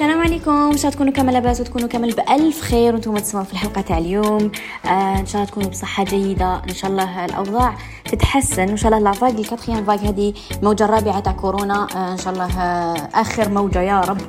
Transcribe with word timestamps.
السلام 0.00 0.20
عليكم. 0.20 0.50
إن 0.50 0.76
شاء 0.76 0.86
الله 0.86 0.90
تكونوا 0.90 1.12
كامل 1.12 1.32
لاباس 1.32 1.60
وتكونوا 1.60 1.88
كامل 1.88 2.12
بألف 2.12 2.60
خير 2.60 2.94
وأنتم 2.94 3.18
تسمعوا 3.18 3.44
في 3.44 3.52
الحلقة 3.52 3.80
تاع 3.80 3.98
اليوم. 3.98 4.52
آه 4.86 5.20
إن 5.20 5.26
شاء 5.26 5.36
الله 5.36 5.44
تكونوا 5.44 5.70
بصحة 5.70 6.04
جيدة. 6.04 6.62
إن 6.68 6.74
شاء 6.74 6.90
الله 6.90 7.24
الأوضاع 7.24 7.74
تتحسن. 8.04 8.68
وان 8.68 8.76
شاء 8.76 8.92
الله 8.92 9.10
لافاق 9.10 9.30
الكاتخيام 9.30 9.84
فاق. 9.84 10.00
هذه 10.00 10.34
الموجه 10.56 10.84
الرابعه 10.84 11.20
تاع 11.20 11.32
كورونا. 11.32 11.86
آه 11.96 12.12
إن 12.12 12.16
شاء 12.16 12.32
الله 12.32 12.60
آه 12.60 13.08
آخر 13.14 13.48
موجة 13.48 13.82
يا 13.82 14.00
رب. 14.00 14.20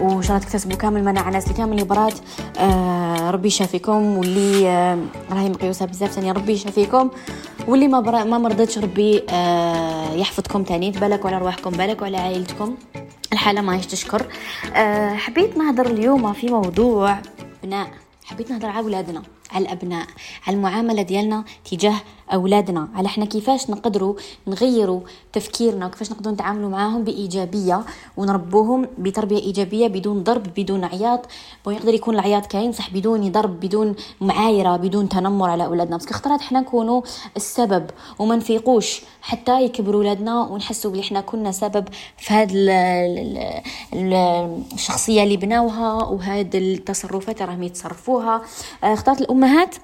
وإن 0.00 0.22
شاء 0.22 0.36
الله 0.36 0.48
تكتسبوا 0.48 0.76
كامل 0.76 1.04
مناعه 1.04 1.30
ناس 1.30 1.52
كامل 1.52 1.78
البرات 1.78 2.14
آه 2.58 3.30
ربي 3.30 3.48
يشافيكم. 3.48 4.18
واللي 4.18 4.68
آه 4.68 4.98
راهي 5.32 5.48
مقيوسه 5.48 5.86
بزاف 5.86 6.10
ثاني 6.10 6.32
ربي 6.32 6.52
يشافيكم. 6.52 7.10
واللي 7.68 7.88
ما 7.88 8.24
ما 8.24 8.38
مرضتش 8.38 8.78
ربي 8.78 9.22
آه 9.30 10.12
يحفظكم 10.12 10.62
تاني. 10.62 10.90
تبالك 10.90 11.26
على 11.26 11.36
أرواحكم. 11.36 11.70
بالك 11.70 12.02
وعلى 12.02 12.16
عائلتكم. 12.16 12.74
الحالة 13.40 13.60
ما 13.60 13.78
تشكر. 13.78 14.26
أه 14.76 15.14
حبيت 15.14 15.56
نهضر 15.56 15.86
اليوم 15.86 16.32
في 16.32 16.46
موضوع 16.46 17.18
بناء 17.62 17.90
حبيت 18.24 18.50
نهضر 18.50 18.68
على 18.68 18.78
أولادنا 18.78 19.22
على 19.52 19.64
الأبناء 19.64 20.06
على 20.46 20.56
المعاملة 20.56 21.02
ديالنا 21.02 21.44
تجاه 21.70 21.96
أولادنا. 22.32 22.88
على 22.94 23.06
إحنا 23.06 23.24
كيفاش 23.24 23.70
نقدروا 23.70 24.14
نغيروا 24.46 25.00
تفكيرنا؟ 25.32 25.86
وكيفاش 25.86 26.10
نقدروا 26.10 26.34
نتعاملوا 26.34 26.68
معاهم 26.70 27.04
بإيجابية 27.04 27.84
ونربوهم 28.16 28.86
بتربية 28.98 29.38
إيجابية 29.38 29.86
بدون 29.86 30.22
ضرب 30.22 30.42
بدون 30.56 30.84
عياط؟ 30.84 31.26
ويقدر 31.64 31.94
يكون 31.94 32.14
العياط 32.14 32.46
كاين 32.46 32.72
صح 32.72 32.90
بدون 32.90 33.32
ضرب 33.32 33.60
بدون 33.60 33.94
معايرة 34.20 34.76
بدون 34.76 35.08
تنمر 35.08 35.50
على 35.50 35.64
أولادنا. 35.66 35.96
بس 35.96 36.06
اختارت 36.06 36.40
إحنا 36.40 36.60
نكونوا 36.60 37.02
السبب 37.36 37.90
وما 38.18 38.36
نفيقوش 38.36 39.02
حتى 39.22 39.62
يكبروا 39.64 40.00
ولادنا 40.00 40.42
ونحسوا 40.42 40.90
بلي 40.90 41.00
إحنا 41.00 41.20
كنا 41.20 41.52
سبب 41.52 41.88
في 42.18 42.34
هذه 42.34 42.52
الشخصية 44.74 45.22
اللي 45.22 45.36
بناوها 45.36 46.04
وهذه 46.04 46.58
التصرفات 46.58 47.42
راهم 47.42 47.62
يتصرفوها. 47.62 48.42
اختارت 48.84 49.20
الأمهات 49.20 49.74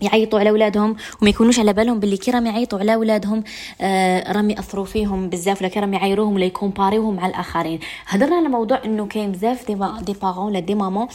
يعيطوا 0.00 0.38
على 0.40 0.50
أولادهم 0.50 0.96
وما 1.22 1.30
يكونوش 1.30 1.58
على 1.58 1.72
بالهم 1.72 2.00
باللي 2.00 2.16
كي 2.16 2.30
راهم 2.30 2.46
يعيطوا 2.46 2.78
على 2.78 2.94
أولادهم. 2.94 3.44
آه 3.80 4.32
راهم 4.32 4.50
ياثروا 4.50 4.84
فيهم 4.84 5.28
بزاف 5.28 5.60
ولا 5.60 5.68
كي 5.68 5.80
راهم 5.80 5.94
يعايروهم 5.94 6.34
ولا 6.34 6.44
يكومباريوهم 6.44 7.16
مع 7.16 7.26
الآخرين. 7.26 7.80
هضرنا 8.06 8.36
على 8.36 8.48
موضوع 8.48 8.84
إنه 8.84 9.06
كاين 9.06 9.32
بزاف 9.32 9.66
des 9.66 9.78
des 10.00 10.12
parents 10.22 10.46
ولا 10.46 10.60
des 10.60 10.74
mamans 10.74 11.06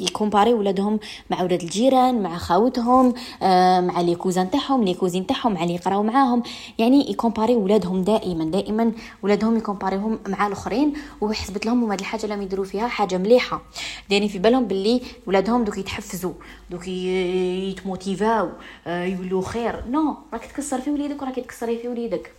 يكومباري 0.00 0.54
ولادهم 0.54 0.98
مع 1.30 1.42
ولاد 1.42 1.62
الجيران 1.62 2.22
مع 2.22 2.38
خاوتهم 2.38 3.14
آه 3.42 3.80
مع 3.80 4.00
les 4.00 4.14
cousins 4.14 4.50
تاعهم 4.50 4.84
les 4.84 4.94
cousines 4.94 5.26
تاعهم 5.26 5.54
مع 5.54 5.62
اللي 5.62 5.74
يقراو 5.74 6.02
معاهم. 6.02 6.42
يعني 6.78 7.10
يكومباري 7.10 7.54
ولادهم 7.54 8.02
دائما 8.02 8.44
دائما 8.44 8.92
ولادهم 9.22 9.56
يكومباريهم 9.56 10.18
مع 10.28 10.46
الآخرين. 10.46 10.92
وحسبت 11.20 11.66
لهم 11.66 11.84
هما 11.84 11.94
الحاجة 11.94 12.24
اللي 12.24 12.44
يديروا 12.44 12.64
فيها 12.64 12.88
حاجة 12.88 13.18
مليحة. 13.18 13.62
داني 14.10 14.28
في 14.28 14.38
بالهم 14.38 14.64
باللي 14.64 15.00
ولادهم 15.26 15.64
دوك 15.68 15.78
يتحفزوا 15.78 16.32
دوك 16.70 16.88
يتموتيفاو 16.88 18.50
آه، 18.86 19.04
يولوا 19.04 19.42
خير. 19.42 19.84
نو 19.86 20.16
راك 20.32 20.44
تكسر 20.46 20.80
في 20.80 20.90
وليدك 20.90 21.22
وراك 21.22 21.36
تكسري 21.36 21.78
في 21.78 21.88
وليدك. 21.88 22.32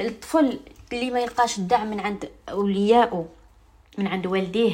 الطفل 0.00 0.58
اللي 0.92 1.10
ما 1.10 1.20
يلقاش 1.20 1.58
الدعم 1.58 1.90
من 1.90 2.00
عند 2.00 2.28
اوليائه 2.48 3.26
من 3.98 4.06
عند 4.06 4.26
والديه 4.26 4.72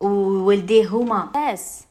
ووالديه 0.00 0.86
هما 0.88 1.30
أساس 1.34 1.84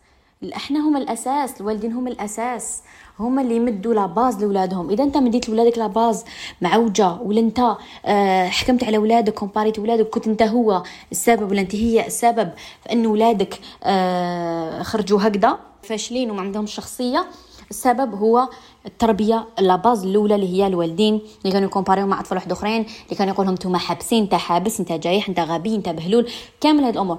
إحنا 0.55 0.79
هما 0.79 0.99
الأساس 0.99 1.61
الوالدين 1.61 1.93
هما 1.93 2.09
الأساس. 2.09 2.81
هما 3.19 3.41
اللي 3.41 3.55
يمدوا 3.55 3.93
la 3.93 4.05
base 4.05 4.43
لولادهم 4.43 4.89
إذا 4.89 5.03
أنت 5.03 5.17
مديت 5.17 5.49
لولادك 5.49 5.77
la 5.77 5.87
base 5.87 6.25
معوجة 6.61 7.17
ولا 7.21 7.39
أنت 7.39 7.77
آه، 8.05 8.47
حكمت 8.47 8.83
على 8.83 8.97
ولادك 8.97 9.33
كومباريت 9.33 9.79
ولادك 9.79 10.09
كنت 10.09 10.27
أنت 10.27 10.41
هو 10.41 10.83
السبب 11.11 11.51
ولا 11.51 11.61
أنت 11.61 11.75
هي 11.75 12.07
السبب 12.07 12.51
في 12.83 12.93
ان 12.93 13.05
ولادك 13.07 13.59
آه، 13.83 14.83
خرجوا 14.83 15.19
هكذا 15.21 15.59
فاشلين 15.83 16.31
وما 16.31 16.41
عندهم 16.41 16.65
شخصية 16.65 17.25
السبب 17.69 18.15
هو 18.15 18.49
التربية 18.85 19.47
la 19.59 19.75
base 19.75 20.05
الأولى 20.05 20.35
اللي 20.35 20.53
هي 20.53 20.67
الوالدين 20.67 21.21
اللي 21.41 21.51
كانوا 21.53 21.67
يكومباريو 21.67 22.07
مع 22.07 22.19
أطفال 22.19 22.37
واحد 22.37 22.51
أخرين 22.51 22.85
اللي 23.05 23.15
كانوا 23.17 23.33
يقول 23.33 23.57
لهم 23.65 23.75
حابسين 23.75 24.23
أنت 24.23 24.35
حابس 24.35 24.79
أنت 24.79 24.91
جايح 24.91 25.29
أنت 25.29 25.39
غبي 25.39 25.75
أنت 25.75 25.89
بهلول. 25.89 26.29
كامل 26.61 26.83
هاد 26.83 26.93
الأمور. 26.93 27.17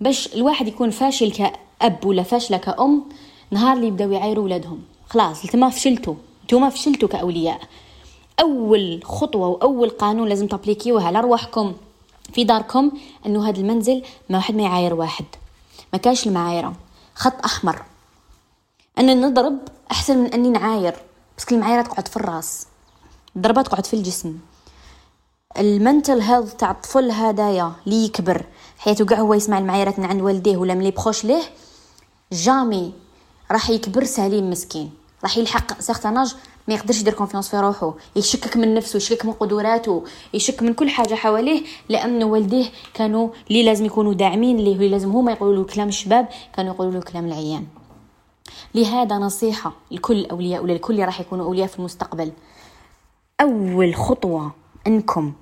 باش 0.00 0.34
الواحد 0.34 0.68
يكون 0.68 0.90
فاشل 0.90 1.32
كأب 1.32 2.06
ولا 2.06 2.22
فاشلة 2.22 2.56
كأم 2.56 3.04
نهار 3.50 3.76
اللي 3.76 3.86
يبداو 3.86 4.12
يعايروا 4.12 4.44
ولادهم 4.44 4.80
خلاص 5.08 5.44
انتما 5.44 5.70
فشلتوا 5.70 6.14
انتما 6.42 6.70
فشلتوا 6.70 7.08
كأولياء. 7.08 7.60
أول 8.40 9.00
خطوة 9.04 9.46
وأول 9.48 9.90
قانون 9.90 10.28
لازم 10.28 10.46
تابليكيوه 10.46 11.06
على 11.06 11.20
رواحكم 11.20 11.74
في 12.32 12.44
داركم 12.44 12.90
إنه 13.26 13.48
هذا 13.48 13.58
المنزل 13.58 14.02
ما 14.30 14.36
واحد 14.38 14.54
ما 14.54 14.62
يعاير 14.62 14.94
واحد. 14.94 15.24
ما 15.92 15.98
كاش 15.98 16.26
المعايرة. 16.26 16.72
خط 17.14 17.44
أحمر. 17.44 17.82
ان 18.98 19.20
نضرب 19.20 19.58
أحسن 19.90 20.18
من 20.18 20.32
أني 20.32 20.48
نعاير 20.48 20.96
بس 21.38 21.52
المعايرة 21.52 21.82
تقعد 21.82 22.08
في 22.08 22.16
الراس. 22.16 22.66
الضربة 23.36 23.62
تقعد 23.62 23.86
في 23.86 23.94
الجسم. 23.94 24.38
المنتل 25.58 26.20
هيلث 26.20 26.54
تاع 26.54 26.70
الطفل 26.70 27.10
هدايا 27.10 27.72
لي 27.86 28.04
يكبر. 28.04 28.44
حياته 28.78 29.04
كاع 29.04 29.18
هو 29.18 29.34
يسمع 29.34 29.58
المعايرات 29.58 29.98
من 29.98 30.04
عند 30.04 30.22
والديه 30.22 30.56
ولا 30.56 30.74
م 30.74 30.78
les 30.78 30.90
proches 30.90 31.24
ليه. 31.24 31.42
jamais. 32.32 32.92
راح 33.52 33.70
يكبر 33.70 34.04
سليم 34.04 34.50
مسكين. 34.50 34.90
راح 35.22 35.38
يلحق 35.38 35.80
certain 35.80 36.18
âge 36.18 36.34
ما 36.68 36.74
يقدرش 36.74 37.00
يدير 37.00 37.14
confiance 37.14 37.48
في 37.48 37.56
روحه. 37.56 37.94
يشكك 38.16 38.56
من 38.56 38.74
نفسه 38.74 38.96
يشكك 38.96 39.24
من 39.24 39.32
قدراته 39.32 40.04
يشك 40.34 40.62
من 40.62 40.74
كل 40.74 40.90
حاجة 40.90 41.14
حواليه 41.14 41.62
لأن 41.88 42.22
والديه 42.22 42.66
كانوا 42.94 43.28
اللي 43.48 43.62
لازم 43.62 43.84
يكونوا 43.84 44.14
داعمين 44.14 44.56
ليه 44.56 44.72
اللي 44.72 44.88
لازم 44.88 45.10
هما 45.10 45.32
يقولوا 45.32 45.56
له 45.56 45.64
كلام 45.64 45.88
الشباب 45.88 46.28
كانوا 46.56 46.74
يقولوا 46.74 46.92
له 46.92 47.00
كلام 47.00 47.26
العيان. 47.26 47.66
لهذا 48.74 49.16
نصيحة 49.18 49.72
لكل 49.90 50.16
الاولياء 50.16 50.62
ولا 50.62 50.72
لكل 50.72 50.92
اللي 50.92 51.04
راح 51.04 51.20
يكونوا 51.20 51.44
أولياء 51.44 51.66
في 51.66 51.78
المستقبل. 51.78 52.32
أول 53.40 53.94
خطوة 53.94 54.52
إنكم 54.86 55.32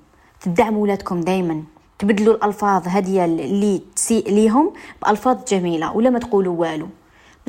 تدعموا 0.41 0.83
ولادكم 0.83 1.21
دائما 1.21 1.63
تبدلوا 1.99 2.35
الألفاظ 2.35 2.87
هذه 2.87 3.25
اللي 3.25 3.81
تسيء 3.95 4.29
ليهم 4.29 4.73
بألفاظ 5.01 5.37
جميلة 5.47 5.95
ولا 5.95 6.09
ما 6.09 6.19
تقولوا 6.19 6.55
والو. 6.55 6.87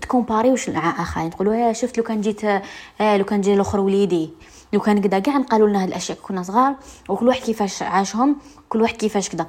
تكومباريوش 0.03 0.69
مع 0.69 1.03
اخرين 1.03 1.31
تقولوا 1.31 1.55
يا 1.55 1.73
شفت 1.73 1.99
لو 1.99 2.05
كان 2.05 2.21
جيت 2.21 2.45
آه 2.45 3.17
لو 3.17 3.25
كان 3.25 3.41
جي 3.41 3.55
الأخر 3.55 3.81
وليدي. 3.81 4.31
لو 4.73 4.81
كان 4.81 5.01
كدا 5.01 5.19
كاع 5.19 5.37
نقالوا 5.37 5.69
لنا 5.69 5.83
هاد 5.83 5.89
الأشياء 5.89 6.19
كنا 6.23 6.43
صغار 6.43 6.75
وكل 7.09 7.29
واحد 7.29 7.43
كيفاش 7.43 7.83
عاشهم 7.83 8.37
كل 8.69 8.83
واحد 8.83 8.97
كيفاش 8.97 9.29
كدا. 9.29 9.47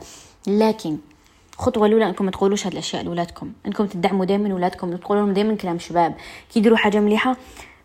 لكن 0.47 0.97
خطوة 1.57 1.87
الأولى 1.87 2.05
أنكم 2.05 2.25
ما 2.25 2.31
تقولوش 2.31 2.65
هاد 2.65 2.71
الأشياء 2.71 3.03
لولادكم. 3.03 3.51
أنكم 3.65 3.85
تدعموا 3.85 4.25
دائما 4.25 4.53
ولادكم 4.55 4.95
تقولوا 4.95 5.23
لهم 5.23 5.33
دائما 5.33 5.55
كلام 5.55 5.79
شباب. 5.79 6.15
كي 6.53 6.59
يديروا 6.59 6.77
حاجة 6.77 6.99
مليحة؟ 6.99 7.35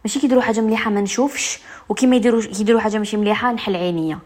ماشي 0.04 0.20
كيديروا 0.20 0.42
حاجة 0.42 0.60
مليحة 0.60 0.90
ما 0.90 1.00
نشوفش 1.00 1.58
وكي 1.88 2.06
يديروا 2.06 2.42
كيديروا 2.42 2.80
حاجة 2.80 2.98
ماشي 2.98 3.16
مليحة 3.16 3.52
نحل 3.52 3.76
عينيا. 3.76 4.18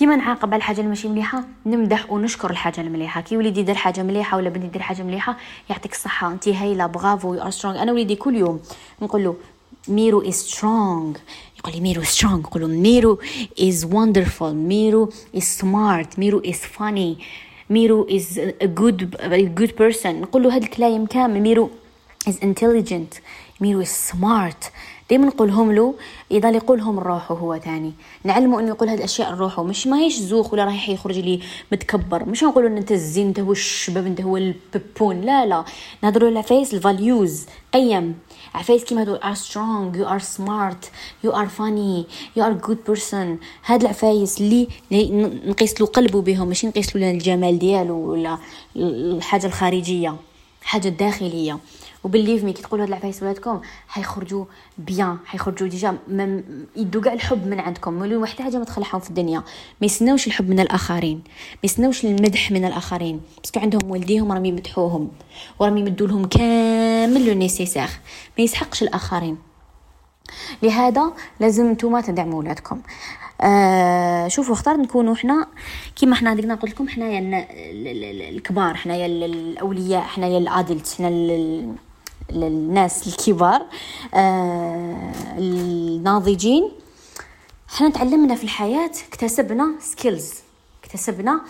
كيما 0.00 0.16
نعاقب 0.16 0.48
على 0.48 0.56
الحاجة 0.56 0.80
الماشي 0.80 1.08
مليحة؟ 1.08 1.44
نمدح 1.66 2.12
ونشكر 2.12 2.50
الحاجة 2.50 2.80
المليحة. 2.80 3.20
كي 3.20 3.36
وليدي 3.36 3.60
يدير 3.60 3.74
حاجة 3.74 4.02
مليحة 4.02 4.36
ولا 4.36 4.48
بنتي 4.48 4.66
يدير 4.66 4.82
حاجة 4.82 5.02
مليحة 5.02 5.36
يعطيك 5.70 5.92
الصحة. 5.92 6.32
انت 6.32 6.48
هايلة 6.48 6.86
bravo 6.86 7.34
you 7.34 7.42
are 7.42 7.50
strong 7.50 7.82
أنا 7.82 7.92
وليدي 7.92 8.16
كل 8.16 8.36
يوم 8.36 8.60
نقول 9.02 9.24
له 9.24 9.36
ميرو 9.88 10.28
is 10.28 10.34
strong 10.34 11.16
يقول 11.58 11.74
لي 11.74 11.80
ميرو 11.80 12.02
strong 12.02 12.38
نقول 12.38 12.62
له 12.62 12.68
ميرو 12.68 13.18
is 13.60 13.84
wonderful 13.84 14.54
ميرو 14.54 15.12
is 15.36 15.42
smart 15.42 16.18
ميرو 16.18 16.42
is 16.46 16.60
funny 16.60 17.18
ميرو 17.70 18.08
is 18.10 18.40
good 18.62 19.16
good 19.54 19.76
person 19.78 20.20
نقول 20.20 20.42
له 20.42 20.54
هاد 20.54 20.62
الكلايم 20.62 21.06
كامل. 21.06 21.40
ميرو 21.40 21.70
is 22.28 22.38
intelligent 22.42 23.14
ميرو 23.60 23.80
is 23.80 23.88
smart 23.88 24.72
دائما 25.10 25.26
نقولهم 25.26 25.72
له 25.72 25.94
يضل 26.30 26.54
يقولهم 26.54 27.00
لروحه 27.00 27.34
هو 27.34 27.56
تاني. 27.56 27.92
نعلمه 28.24 28.60
إنه 28.60 28.68
يقول 28.68 28.88
هاد 28.88 28.98
الأشياء 28.98 29.32
لروحه 29.32 29.62
مش 29.62 29.86
ما 29.86 29.98
هيش 29.98 30.18
زوخ 30.18 30.52
ولا 30.52 30.64
رايح 30.64 30.88
يخرج 30.88 31.18
لي 31.18 31.40
متكبر. 31.72 32.24
مش 32.24 32.44
نقول 32.44 32.66
ان 32.66 32.76
أنت 32.76 32.92
الزين 32.92 33.26
أنت 33.26 33.40
هو 33.40 33.52
الشباب 33.52 34.06
أنت 34.06 34.20
هو 34.20 34.36
البيبون. 34.36 35.20
لا 35.20 35.46
لا. 35.46 35.64
نهضروا 36.02 36.28
العفايس 36.28 36.74
ال 36.74 36.84
values 36.84 37.46
قيم. 37.74 38.18
عفايس 38.54 38.84
كيما 38.84 39.00
هادو 39.00 39.14
are 39.14 39.34
strong 39.34 39.96
you 39.96 40.08
are 40.08 40.18
smart 40.18 40.90
you 41.24 41.30
are 41.30 41.46
funny 41.46 42.04
you 42.36 42.44
are 42.44 42.52
good 42.52 42.78
person 42.86 43.38
هاد 43.66 43.82
العفايس 43.82 44.40
اللي 44.40 44.68
نقيس 45.46 45.80
له 45.80 45.86
قلبه 45.86 46.22
بهم 46.22 46.48
ماشي 46.48 46.66
نقيس 46.66 46.96
له 46.96 47.10
الجمال 47.10 47.58
ديالو 47.58 47.96
ولا 47.96 48.38
الحاجة 48.76 49.46
الخارجية 49.46 50.16
حاجة 50.62 50.88
داخليه 50.88 51.58
و 52.04 52.09
believe 52.09 52.44
me 52.44 52.52
كي 52.52 52.62
تقولوا 52.62 52.84
هاد 52.84 52.88
العفايس 52.88 53.22
ولادكم 53.22 53.60
حيخرجوا 53.88 54.44
bien 54.78 55.18
حيخرجوا 55.26 55.68
déjà 55.68 55.98
يدوا 56.76 57.02
كاع 57.02 57.12
الحب 57.12 57.46
من 57.46 57.60
عندكم. 57.60 57.98
يولوا 57.98 58.26
حتى 58.26 58.42
حاجة 58.42 58.58
ما 58.58 58.64
تخلعهم 58.64 59.00
في 59.00 59.10
الدنيا. 59.10 59.38
ما 59.80 59.86
يسناوش 59.86 60.26
الحب 60.26 60.48
من 60.50 60.60
الآخرين. 60.60 61.22
ما 61.26 61.64
يسناوش 61.64 62.04
المدح 62.04 62.50
من 62.50 62.64
الآخرين. 62.64 63.20
parce 63.42 63.53
que 63.53 63.60
عندهم 63.60 63.90
والديهم 63.90 64.32
راهم 64.32 64.44
يمدحوهم 64.44 65.10
وراهم 65.58 65.76
يمدوا 65.76 66.06
لهم 66.06 66.24
كامل 66.24 67.26
le 67.26 67.34
nécessaire. 67.34 67.88
ما 68.38 68.44
يسحقش 68.44 68.82
الآخرين. 68.82 69.38
لهذا 70.62 71.12
لازم 71.40 71.72
نتوما 71.72 72.00
تدعموا 72.00 72.38
ولادكم. 72.38 72.82
آه 73.40 74.28
شوفوا 74.28 74.54
اختار 74.54 74.76
نكونوا 74.76 75.14
حنا 75.14 75.46
كيما 75.96 76.16
حنا 76.16 76.34
ديكنا 76.34 76.54
قلت 76.54 76.72
لكم 76.72 76.88
حنايا 76.88 77.46
الكبار 78.30 78.74
حنايا 78.74 79.06
الأولياء 79.06 80.02
حنايا 80.02 80.38
الأدلت 80.38 80.94
حنا 80.98 81.08
الناس 82.30 83.06
الكبار 83.06 83.62
آه 84.14 85.12
الناضجين. 85.38 86.70
حنا 87.68 87.90
تعلمنا 87.90 88.34
في 88.34 88.44
الحياة 88.44 88.90
اكتسبنا 89.08 89.74
سكيلز 89.80 90.30
اكتسبنا 90.84 91.40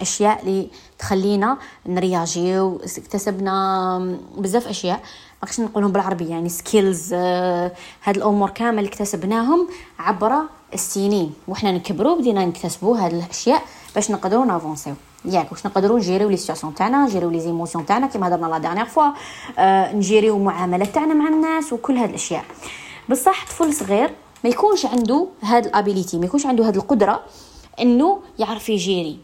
أشياء 0.00 0.40
اللي 0.42 0.68
تخلينا 0.98 1.58
نرياجيو 1.86 2.80
اكتسبنا 2.98 4.16
بزاف 4.36 4.68
أشياء. 4.68 5.00
ما 5.42 5.64
نقولهم 5.64 5.92
بالعربية 5.92 6.30
يعني 6.30 6.48
skills 6.48 7.10
آه 7.14 7.72
هاد 8.04 8.16
الأمور 8.16 8.50
كامل 8.50 8.86
اكتسبناهم 8.86 9.68
عبر 9.98 10.32
السنين. 10.74 11.34
وحنا 11.48 11.72
نكبروا 11.72 12.18
بدينا 12.18 12.44
نكتسبوا 12.44 12.98
هاد 12.98 13.14
الأشياء 13.14 13.62
باش 13.94 14.10
نقدروا 14.10 14.44
نافونسيو. 14.44 14.94
ياك 15.24 15.52
واش 15.52 15.66
نقدروا 15.66 15.98
نجيريو 15.98 16.28
les 16.28 16.36
situations 16.36 16.74
تاعنا 16.74 17.04
نجيريو 17.04 17.30
les 17.30 17.40
émotions 17.40 17.86
تاعنا 17.86 18.06
كيما 18.06 18.28
هضرنا 18.28 18.46
la 18.46 18.58
dernière 18.58 18.86
fois 18.86 19.10
آه 19.58 19.92
نجيريو 19.92 20.36
المعاملات 20.36 20.94
تاعنا 20.94 21.14
مع 21.14 21.28
الناس 21.28 21.72
وكل 21.72 21.96
هاد 21.96 22.08
الأشياء. 22.08 22.44
بصح 23.08 23.46
طفل 23.46 23.74
صغير 23.74 24.10
ما 24.44 24.50
يكونش 24.50 24.86
عنده 24.86 25.26
هاد 25.42 25.66
ال 25.66 25.73
ability 25.73 26.18
ما 26.18 26.26
يكونش 26.26 26.46
عنده 26.46 26.68
هاد 26.68 26.76
القدرة 26.76 27.24
إنه 27.80 28.20
يعرف 28.38 28.68
يجيري. 28.68 29.18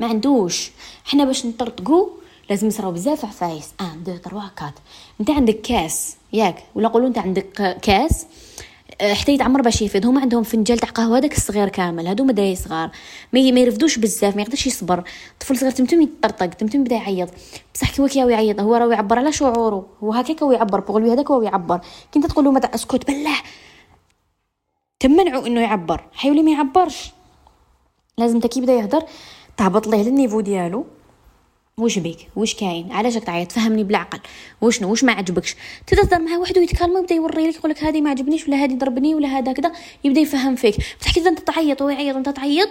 ما 0.00 0.06
عندوش. 0.06 0.70
حنا 1.04 1.24
باش 1.24 1.46
نطرطقو 1.46 2.08
لازم 2.50 2.66
نصراو 2.66 2.92
بزاف 2.92 3.24
عفايس. 3.24 3.70
1 3.80 3.90
2 4.08 4.18
3 4.18 4.28
4 4.28 4.72
أنت 5.20 5.30
عندك 5.30 5.60
كاس 5.60 6.16
ياك؟ 6.32 6.64
ولا 6.74 6.88
قولوا 6.88 7.08
أنت 7.08 7.18
عندك 7.18 7.78
كاس؟ 7.82 8.26
حتى 9.02 9.32
يتعمر 9.32 9.62
باش 9.62 9.82
يفيد. 9.82 10.06
هما 10.06 10.20
عندهم 10.20 10.42
فنجال 10.42 10.78
تاع 10.78 10.88
قهوة 10.88 11.18
هذاك 11.18 11.36
الصغير 11.36 11.68
كامل. 11.68 12.06
هادو 12.06 12.24
مداي 12.24 12.56
صغار. 12.56 12.90
ما 13.32 13.40
يرفدوش 13.40 13.98
بزاف 13.98 14.36
ما 14.36 14.42
يقدرش 14.42 14.66
يصبر. 14.66 15.04
طفل 15.40 15.56
صغير 15.56 15.72
تمتم 15.72 16.02
يطرطق 16.02 16.46
تمتم 16.46 16.84
بدا 16.84 16.96
يعيط. 16.96 17.28
بصح 17.74 17.90
كي 17.90 18.08
كي 18.08 18.18
يعيط 18.18 18.60
هو 18.60 18.74
راه 18.74 18.92
يعبر 18.92 19.18
على 19.18 19.32
شعوره. 19.32 19.86
هو 20.02 20.12
هكاك 20.12 20.42
هو 20.42 20.52
يعبر. 20.52 20.80
بغلو 20.80 21.12
هذاك 21.12 21.30
هو 21.30 21.42
يعبر. 21.42 21.78
كي 22.12 22.18
انت 22.18 22.26
تقول 22.26 22.44
له 22.44 22.50
ما 22.50 22.60
اسكت 22.74 23.10
بلح 23.10 23.44
تمنعوا 25.00 25.46
إنه 25.46 25.60
يعبر. 25.60 26.04
حيولي 26.12 26.42
ما 26.42 26.50
يعبرش. 26.50 27.12
لازم 28.18 28.40
كي 28.40 28.60
يبدا 28.60 28.72
يهدر 28.72 29.02
تهبط 29.56 29.86
ليه 29.86 30.02
لل 30.02 30.12
niveau 30.12 30.40
ديالو. 30.40 30.86
واش 31.78 31.98
بيك؟ 31.98 32.28
واش 32.36 32.54
كاين؟ 32.54 32.92
علاش 32.92 33.14
راك 33.14 33.24
تعيط 33.24 33.52
فهمني 33.52 33.84
بالعقل. 33.84 34.20
وشنو؟ 34.60 34.90
واش 34.90 35.04
ما 35.04 35.12
عجبكش؟ 35.12 35.56
تهضر 35.86 36.18
مع 36.18 36.36
واحد 36.36 36.58
ويتكلم 36.58 36.94
ويبدأ 36.94 37.14
يوري 37.14 37.48
لك 37.48 37.56
يقول 37.56 37.70
لك 37.70 37.84
هذه 37.84 38.00
ما 38.00 38.10
عجبنيش 38.10 38.48
ولا 38.48 38.56
هذه 38.56 38.74
ضربني 38.74 39.14
ولا 39.14 39.28
هذا 39.28 39.52
كذا 39.52 39.72
يبدأ 40.04 40.20
يفهم 40.20 40.56
فيك. 40.56 40.76
بصح 41.00 41.14
كي 41.14 41.28
أنت 41.28 41.38
تعيط 41.38 41.82
ويعيط 41.82 42.14
وانت 42.14 42.28
تعيط 42.28 42.68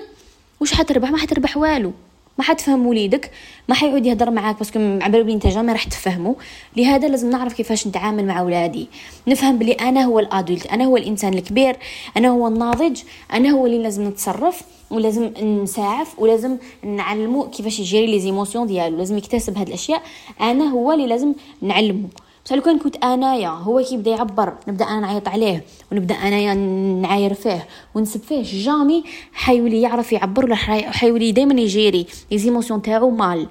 واش 0.59 0.73
حتربح؟ 0.73 1.11
ما 1.11 1.17
حتربح 1.17 1.57
والو. 1.57 1.93
ما 2.37 2.43
حتفهم 2.43 2.87
وليدك 2.87 3.31
ما 3.67 3.75
حيعود 3.75 4.05
يهضر 4.05 4.31
معاك 4.31 4.57
parce 4.57 4.71
que 4.71 4.79
عبالو 5.01 5.23
بلي 5.23 5.33
انت 5.33 5.47
jamais 5.47 5.71
راح 5.71 5.83
تفهمه. 5.83 6.35
لهذا 6.77 7.07
لازم 7.07 7.29
نعرف 7.29 7.53
كيفاش 7.53 7.87
نتعامل 7.87 8.25
مع 8.25 8.41
ولادي 8.41 8.87
نفهم 9.27 9.57
بلي 9.57 9.71
أنا 9.71 10.03
هو 10.03 10.19
ال 10.19 10.27
adult 10.27 10.67
أنا 10.67 10.83
هو 10.83 10.97
الإنسان 10.97 11.33
الكبير 11.33 11.75
أنا 12.17 12.27
هو 12.27 12.47
الناضج 12.47 13.01
أنا 13.33 13.49
هو 13.49 13.65
اللي 13.65 13.83
لازم 13.83 14.07
نتصرف 14.07 14.61
ولازم 14.91 15.23
نساعف 15.63 16.19
ولازم 16.19 16.57
نعلمو 16.83 17.49
كيفاش 17.49 17.79
يجري 17.79 18.07
لي 18.07 18.19
زيموسيون 18.19 18.67
ديالو 18.67 18.97
لازم 18.97 19.17
يكتسب 19.17 19.57
هاد 19.57 19.67
الأشياء. 19.67 20.01
أنا 20.41 20.63
هو 20.63 20.91
اللي 20.91 21.07
لازم 21.07 21.33
نعلمه. 21.61 22.07
بصح 22.47 22.55
لو 22.55 22.61
كان 22.61 22.79
كنت 22.79 22.95
آنايا 22.95 23.49
هو 23.49 23.83
كيبدا 23.83 24.11
يعبر 24.11 24.53
نبدأ 24.67 24.85
أنا 24.85 24.99
نعيط 24.99 25.27
عليه 25.27 25.63
ونبدأ 25.91 26.15
انايا 26.15 26.53
نعاير 27.01 27.33
فيه 27.33 27.67
ونسب 27.95 28.21
فيه. 28.21 28.43
جامي 28.43 29.03
حيولي 29.33 29.81
يعرف 29.81 30.13
يعبر 30.13 30.45
ولا 30.45 30.55
حيولي 30.91 31.31
دائما 31.31 31.61
يجيري 31.61 32.07
لي 32.31 32.37
زيموسيون 32.37 32.81
تاعو 32.81 33.09
مال. 33.09 33.47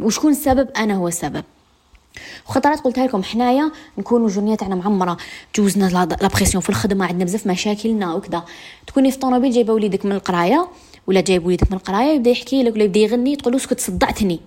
وشكون 0.00 0.30
السبب؟ 0.30 0.68
أنا 0.76 0.94
هو 0.94 1.08
السبب. 1.08 1.44
وخطرات 2.48 2.80
قلتها 2.80 3.06
لكم 3.06 3.22
حنايا 3.22 3.70
نكونوا 3.98 4.28
ال 4.28 4.31
journée 4.31 4.54
تاعنا 4.54 4.74
معمرة. 4.74 5.16
جوزنا 5.56 5.84
la 6.22 6.28
pression 6.28 6.62
في 6.62 6.70
الخدمة 6.70 7.06
عندنا 7.06 7.24
بزاف 7.24 7.46
مشاكلنا 7.46 8.14
وكذا 8.14 8.44
تكوني 8.86 9.10
في 9.10 9.18
طوموبيل 9.18 9.52
جايبه 9.52 9.72
وليدك 9.72 10.06
من 10.06 10.12
القراية 10.12 10.68
ولا 11.06 11.20
جايب 11.20 11.46
وليدك 11.46 11.72
من 11.72 11.76
القراية 11.76 12.14
يبدأ 12.14 12.30
يحكي 12.30 12.62
لك 12.62 12.74
ولا 12.74 12.84
يبدأ 12.84 13.00
يغني 13.00 13.36
تقول 13.36 13.52
له 13.52 13.58
اسكت 13.58 13.80
صدعتني. 13.80 14.40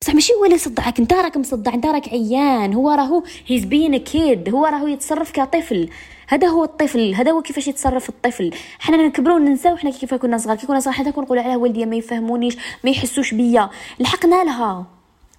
بصح 0.00 0.14
ماشي 0.14 0.32
هو 0.32 0.44
اللي 0.44 0.58
صدعك 0.58 0.98
انت 0.98 1.12
راك 1.12 1.36
مصدع 1.36 1.74
انت 1.74 1.86
راك 1.86 2.08
عيان 2.08 2.74
هو 2.74 2.90
راهو 2.90 3.22
he's 3.46 3.64
being 3.64 3.96
kid 3.96 4.54
هو 4.54 4.66
راهو 4.66 4.86
يتصرف 4.86 5.32
كطفل. 5.32 5.88
هذا 6.28 6.48
هو 6.48 6.64
الطفل 6.64 7.14
هذا 7.14 7.30
هو 7.30 7.42
كيفاش 7.42 7.68
يتصرف 7.68 8.08
الطفل. 8.08 8.50
حنا 8.78 8.96
نكبروا 8.96 9.36
وننساو 9.36 9.76
حنا 9.76 9.90
كيف 9.90 10.14
كنا 10.14 10.38
صغار 10.38 10.56
كي 10.56 10.66
كنا 10.66 10.80
صغار 10.80 10.94
حتى 10.94 11.12
كنقولوا 11.12 11.42
على 11.42 11.56
والدي 11.56 11.86
ما 11.86 11.96
يفهمونيش 11.96 12.56
ما 12.84 12.90
يحسوش 12.90 13.34
بيا 13.34 13.70
لحقنا 14.00 14.44
لها. 14.44 14.86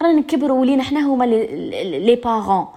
رانا 0.02 0.14
نكبروا 0.14 0.60
ولينا 0.60 0.84
حنا 0.84 1.00
هما 1.00 1.24
les 1.24 2.16
parents 2.16 2.68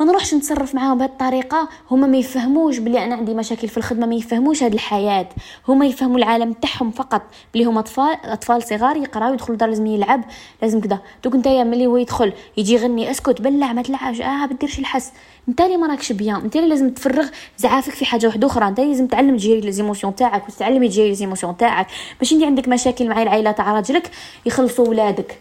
ما 0.00 0.06
نروحش 0.06 0.34
نتصرف 0.34 0.74
معاهم 0.74 0.98
بهذه 0.98 1.08
الطريقة. 1.08 1.68
هما 1.90 2.06
ما 2.06 2.16
يفهموش 2.16 2.78
بلي 2.78 3.04
أنا 3.04 3.14
عندي 3.14 3.34
مشاكل 3.34 3.68
في 3.68 3.76
الخدمة 3.78 4.06
ما 4.06 4.14
يفهموش 4.14 4.62
هذه 4.62 4.72
الحياة. 4.72 5.28
هما 5.68 5.86
يفهموا 5.86 6.18
العالم 6.18 6.52
تاعهم 6.52 6.90
فقط. 6.90 7.22
بلي 7.54 7.64
هما 7.64 7.80
أطفال 7.80 8.16
أطفال 8.24 8.62
صغار 8.62 8.96
يقراو 8.96 9.34
يدخلوا 9.34 9.58
دار 9.58 9.68
لازم 9.68 9.86
يلعب 9.86 10.24
لازم 10.62 10.80
كذا. 10.80 10.98
دوك 11.24 11.34
نتايا 11.34 11.64
ملي 11.64 11.86
هو 11.86 11.96
يدخل 11.96 12.32
يجي 12.56 12.74
يغني 12.74 13.10
اسكت 13.10 13.40
بلع 13.40 13.72
ما 13.72 13.82
تلعبش 13.82 14.20
آه 14.20 14.46
ما 14.46 14.46
ديرش 14.46 14.78
الحس. 14.78 15.12
أنت 15.48 15.60
اللي 15.60 15.76
ما 15.76 15.86
راكش 15.86 16.12
bien. 16.12 16.40
أنت 16.40 16.56
اللي 16.56 16.68
لازم 16.68 16.90
تفرغ 16.90 17.26
زعافك 17.58 17.92
في 17.92 18.04
حاجة 18.04 18.26
واحدة 18.26 18.46
أخرى. 18.46 18.68
أنت 18.68 18.80
لازم 18.80 19.06
تعلم 19.06 19.36
تجيري 19.36 19.60
les 19.60 19.72
émotions 19.72 20.14
تاعك 20.14 20.48
وتعلمي 20.48 20.88
تجيري 20.88 21.08
les 21.08 21.14
émotions 21.14 21.56
تاعك. 21.56 21.86
ماشي 22.20 22.34
انت 22.34 22.44
عندك 22.44 22.68
مشاكل 22.68 23.08
مع 23.08 23.22
العائلة 23.22 23.50
تاع 23.52 23.72
راجلك 23.72 24.10
يخلصوا 24.46 24.88
ولادك. 24.88 25.38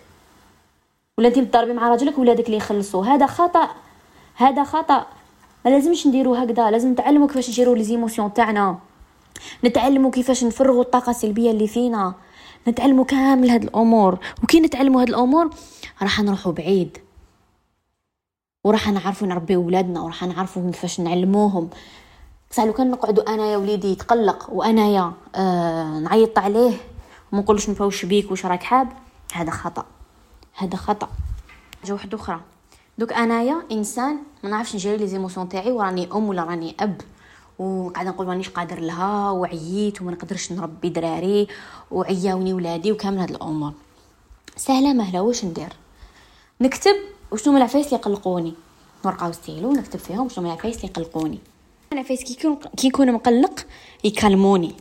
ولا 1.17 1.27
أنت 1.27 1.55
مع 1.57 1.89
راجلك 1.89 2.17
ولادك 2.17 2.45
اللي 2.45 2.57
يخلصوا. 2.57 3.05
هذا 3.05 3.25
خطأ. 3.25 3.69
هذا 4.37 4.63
خطأ. 4.63 5.05
ما 5.65 5.69
لازمش 5.69 6.07
نديرو 6.07 6.35
هكذا. 6.35 6.71
لازم 6.71 6.91
نتعلموا 6.91 7.27
كيفاش 7.27 7.49
نجيرو 7.49 7.73
لي 7.73 7.83
زيموسيون 7.83 8.33
تاعنا. 8.33 8.79
نتعلموا 9.65 10.11
كيفاش 10.11 10.43
نفرغوا 10.43 10.81
الطاقة 10.81 11.09
السلبية 11.09 11.51
اللي 11.51 11.67
فينا. 11.67 12.13
نتعلموا 12.67 13.05
كامل 13.05 13.49
هاد 13.49 13.63
الأمور. 13.63 14.19
وكي 14.43 14.59
نتعلموا 14.59 15.01
هاد 15.01 15.09
الأمور 15.09 15.49
راح 16.01 16.19
نروحوا 16.21 16.51
بعيد. 16.51 16.97
وراح 18.63 18.89
نعرفوا 18.89 19.27
نربيو 19.27 19.65
ولادنا 19.65 20.01
وراح 20.01 20.23
نعرفوا 20.23 20.71
كيفاش 20.71 20.99
نعلموهم. 20.99 21.69
بصح 22.51 22.63
لو 22.63 22.73
كان 22.73 22.91
نقعدوا 22.91 23.33
أنا 23.33 23.45
يا 23.45 23.57
وليدي 23.57 23.91
يتقلق 23.91 24.49
وانايا 24.49 25.13
آه 25.35 25.99
نعيط 25.99 26.39
عليه 26.39 26.77
وما 27.31 27.41
نقولوش 27.41 27.69
واش 27.69 28.05
بيك 28.05 28.31
واش 28.31 28.45
راك 28.45 28.63
حاب 28.63 28.87
هذا 29.33 29.51
خطأ. 29.51 29.85
هذا 30.55 30.75
خطأ. 30.75 31.09
حاجة 31.81 31.93
واحدة 31.93 32.17
أخرى. 32.17 32.41
دوك 32.97 33.13
انايا 33.13 33.63
انسان 33.71 34.17
ما 34.43 34.49
نعرفش 34.49 34.75
نجري 34.75 34.97
les 34.97 35.07
émotions 35.07 35.49
تاعي 35.49 35.71
وراني 35.71 36.09
ام 36.11 36.29
ولا 36.29 36.43
راني 36.43 36.75
اب 36.79 37.01
وقاعده 37.59 38.09
نقول 38.09 38.27
مانيش 38.27 38.49
قادر 38.49 38.79
لها 38.79 39.31
وعييت 39.31 40.01
وما 40.01 40.11
نقدرش 40.11 40.51
نربي 40.51 40.89
دراري 40.89 41.47
وعياوني 41.91 42.53
ولادي 42.53 42.91
وكامل 42.91 43.17
هاد 43.19 43.29
الأمور 43.29 43.73
سهله 44.55 44.93
مهله 44.93 45.21
واش 45.21 45.45
ندير 45.45 45.73
نكتب 46.61 46.95
وشنو 47.31 47.53
من 47.53 47.57
العفايس 47.57 47.85
اللي 47.85 47.97
يقلقوني 47.97 48.53
ورقه 49.05 49.29
وستيلو 49.29 49.71
نكتب 49.71 49.99
فيهم 49.99 50.29
شنو 50.29 50.43
من 50.43 50.51
العفايس 50.51 50.75
اللي 50.75 50.87
يقلقوني 50.87 51.39
العفايس 51.93 52.23
كي 52.23 52.33
يكون 52.33 52.59
كي 52.77 52.87
يكون 52.87 53.11
مقلق 53.11 53.65
يكلموني 54.03 54.75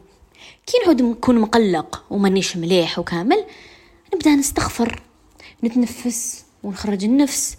كي 0.66 0.78
نعود 0.84 1.02
نكون 1.02 1.38
مقلق 1.38 2.04
ومانيش 2.10 2.56
مليح 2.56 2.98
وكامل 2.98 3.44
نبدا 4.14 4.30
نستغفر 4.30 5.02
نتنفس 5.64 6.44
ونخرج 6.62 7.04
النفس 7.04 7.56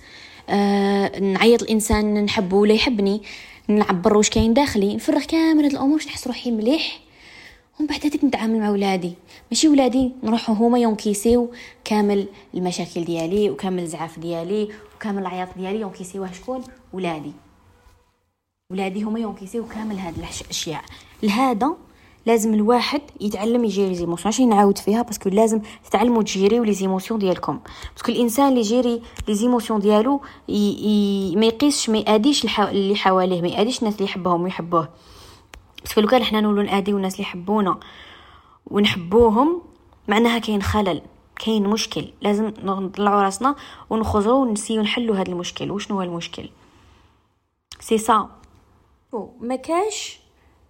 آه 0.50 1.20
نعيط 1.20 1.63
الإنسان 1.63 2.25
نحبه 2.25 2.58
ولا 2.58 2.74
يحبني 2.74 3.22
نعبر 3.68 4.18
واش 4.18 4.30
كاين 4.30 4.54
داخلي 4.54 4.96
نفرغ 4.96 5.24
كامل 5.24 5.63
هاد 5.63 5.72
الأمور 5.72 5.98
باش 5.98 6.08
نحس 6.08 6.27
روحي 6.27 6.51
مليح. 6.51 7.00
ومن 7.80 7.88
بعد 7.88 8.06
هذيك 8.06 8.24
نتعامل 8.24 8.60
مع 8.60 8.70
ولادي. 8.70 9.13
ماشي 9.51 9.68
ولادي 9.68 10.12
نروحوا 10.24 10.56
هما 10.56 10.80
ينكيسيو 10.80 11.51
كامل 11.84 12.27
المشاكل 12.54 13.06
ديالي 13.06 13.50
وكامل 13.50 13.84
الزعاف 13.84 14.20
ديالي 14.20 14.70
وكامل 14.96 15.22
العياط 15.22 15.48
ديالي 15.58 15.82
ينكيسيوه 15.82 16.32
شكون؟ 16.32 16.63
ولادي. 16.94 17.32
ولادي 18.72 19.04
هما 19.04 19.20
ينكيسيو 19.20 19.68
كامل 19.68 19.98
هاد 19.98 20.13
الاشياء 20.18 20.84
لهذا 21.24 21.75
لازم 22.27 22.53
الواحد 22.53 23.01
يتعلم 23.22 23.65
يجيري 23.65 23.96
émotions 23.96 24.25
ماشي 24.25 24.46
نعاود 24.46 24.77
فيها 24.77 25.01
parce 25.01 25.19
que 25.19 25.29
لازم 25.29 25.62
تتعلموا 25.86 26.24
تجيريو 26.24 26.63
les 26.63 26.74
émotions 26.74 27.20
ديالكم. 27.19 27.60
parce 27.94 28.05
que 28.05 28.12
الإنسان 28.12 28.48
اللي 28.48 28.60
يجيري 28.60 29.01
les 29.27 29.34
émotions 29.34 29.79
ديالو 29.79 30.22
ي... 30.50 30.53
ي... 30.53 31.36
ما 31.36 31.46
يقيسش 31.46 31.89
ما 31.89 31.98
يأديش 31.98 32.43
الح... 32.43 32.60
اللي 32.60 32.96
حواليه 32.96 33.41
ما 33.41 33.48
يأديش 33.48 33.79
الناس 33.79 33.93
اللي 33.93 34.05
يحبهم 34.05 34.43
ويحبوه. 34.43 34.89
parce 35.82 35.94
que 35.94 36.01
لو 36.01 36.07
كان 36.07 36.24
حنا 36.24 36.41
نولو 36.41 36.62
ناديو 36.62 36.98
الناس 36.98 37.13
اللي 37.13 37.24
يحبونا 37.24 37.79
ونحبوهم 38.65 39.62
معناها 40.07 40.39
كاين 40.39 40.62
خلل 40.62 41.01
كاين 41.46 41.67
مشكل. 41.67 42.05
لازم 42.22 42.53
نطلعوا 42.63 43.22
راسنا 43.22 43.55
ونخرجوا 43.89 44.34
ونسييو 44.34 44.82
نحلوا 44.81 45.15
هذا 45.15 45.31
المشكل. 45.31 45.72
وشنو 45.72 45.98
هو 45.98 46.03
المشكل؟ 46.03 46.50
سي 47.79 47.98
سا 47.98 48.29
ما 49.41 49.55
كاش 49.55 50.26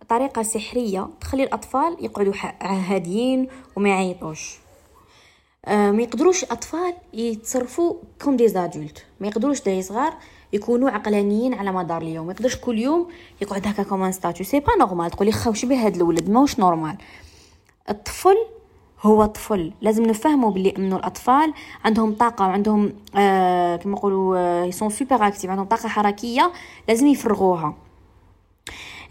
طريقة 0.10 0.44
سحرية 0.44 1.08
تخلي 1.22 1.44
الأطفال 1.44 1.98
يقعدوا 2.02 2.34
هاديين 2.62 3.48
وما 3.76 3.90
يعيطوش. 3.90 4.58
آه 5.66 5.92
ما 5.92 6.04
يقدروش 6.04 6.44
الأطفال 6.44 6.94
يتصرفوا 7.14 7.94
comme 8.24 8.36
des 8.38 8.48
adultes 8.48 9.06
ما 9.20 9.28
يقدروش 9.28 9.62
داي 9.62 9.82
صغار 9.82 10.14
يكونوا 10.54 10.90
عقلانيين 10.90 11.54
على 11.54 11.72
مدار 11.72 12.02
اليوم. 12.02 12.26
ما 12.26 12.34
يقدرش 12.34 12.56
كل 12.56 12.80
يوم 12.80 13.08
يقعد 13.42 13.68
هكا 13.68 13.84
comme 13.84 14.12
statue 14.12 14.46
c'est 14.46 14.60
pas 14.60 14.76
normal 14.80 15.12
تقولي 15.12 15.32
خوش 15.32 15.66
به 15.66 15.86
هاد 15.86 15.96
الولد. 15.96 16.30
ماهوش 16.30 16.60
normal 16.60 16.98
الطفل 17.90 18.36
هو 19.02 19.26
طفل. 19.26 19.74
لازم 19.82 20.04
نفهمه 20.04 20.52
بلي 20.52 20.74
إنه 20.78 20.96
الأطفال 20.96 21.54
عندهم 21.86 22.14
طاقة 22.14 22.48
وعندهم 22.48 22.94
آه 23.16 23.76
كما 23.76 23.92
نقولوا 23.94 24.38
آه 24.38 24.70
sont 24.70 24.90
super 24.90 25.28
actifs 25.28 25.50
عندهم 25.50 25.66
طاقة 25.66 25.90
حركية. 25.90 26.52
لازم 26.88 27.08
يفرغوها. 27.08 27.74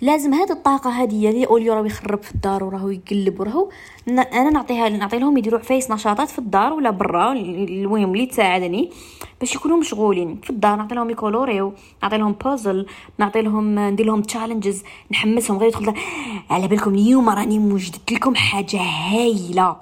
لازم 0.01 0.35
هذه 0.35 0.53
الطاقة 0.53 0.91
هذه 0.91 1.31
اللي 1.31 1.47
au 1.47 1.56
lieu 1.56 1.75
راهو 1.75 1.85
يخرب 1.85 2.23
في 2.23 2.35
الدار 2.35 2.65
وراهو 2.65 2.89
يقلب 2.89 3.41
وراهو 3.41 3.69
أنا 4.09 4.51
نعطيها 4.51 4.89
نعطي 4.89 5.19
لهم 5.19 5.39
يديروا 5.39 5.61
عفايس 5.61 5.91
نشاطات 5.91 6.29
في 6.29 6.39
الدار 6.39 6.73
ولا 6.73 6.91
برا 6.91 7.33
المهم 7.33 8.13
اللي 8.13 8.27
تساعدني 8.27 8.91
باش 9.41 9.55
يكونوا 9.55 9.77
مشغولين 9.77 10.41
في 10.43 10.51
الدار. 10.51 10.77
نعطي 10.77 10.95
لهم 10.95 11.11
يكولوريو 11.11 11.73
نعطي 12.03 12.17
لهم 12.17 12.33
بوزل 12.33 12.87
نعطي 13.19 13.43
لهم 13.43 13.79
ندير 13.79 14.07
لهم 14.07 14.23
challenges 14.23 14.83
نحمسهم 15.11 15.59
غير 15.59 15.69
يدخل 15.69 15.95
على 16.51 16.69
بالكم 16.69 16.95
اليوم 16.95 17.29
راني 17.29 17.59
موجدت 17.59 18.13
لكم 18.13 18.35
حاجة 18.35 18.81
هايلة. 18.81 19.77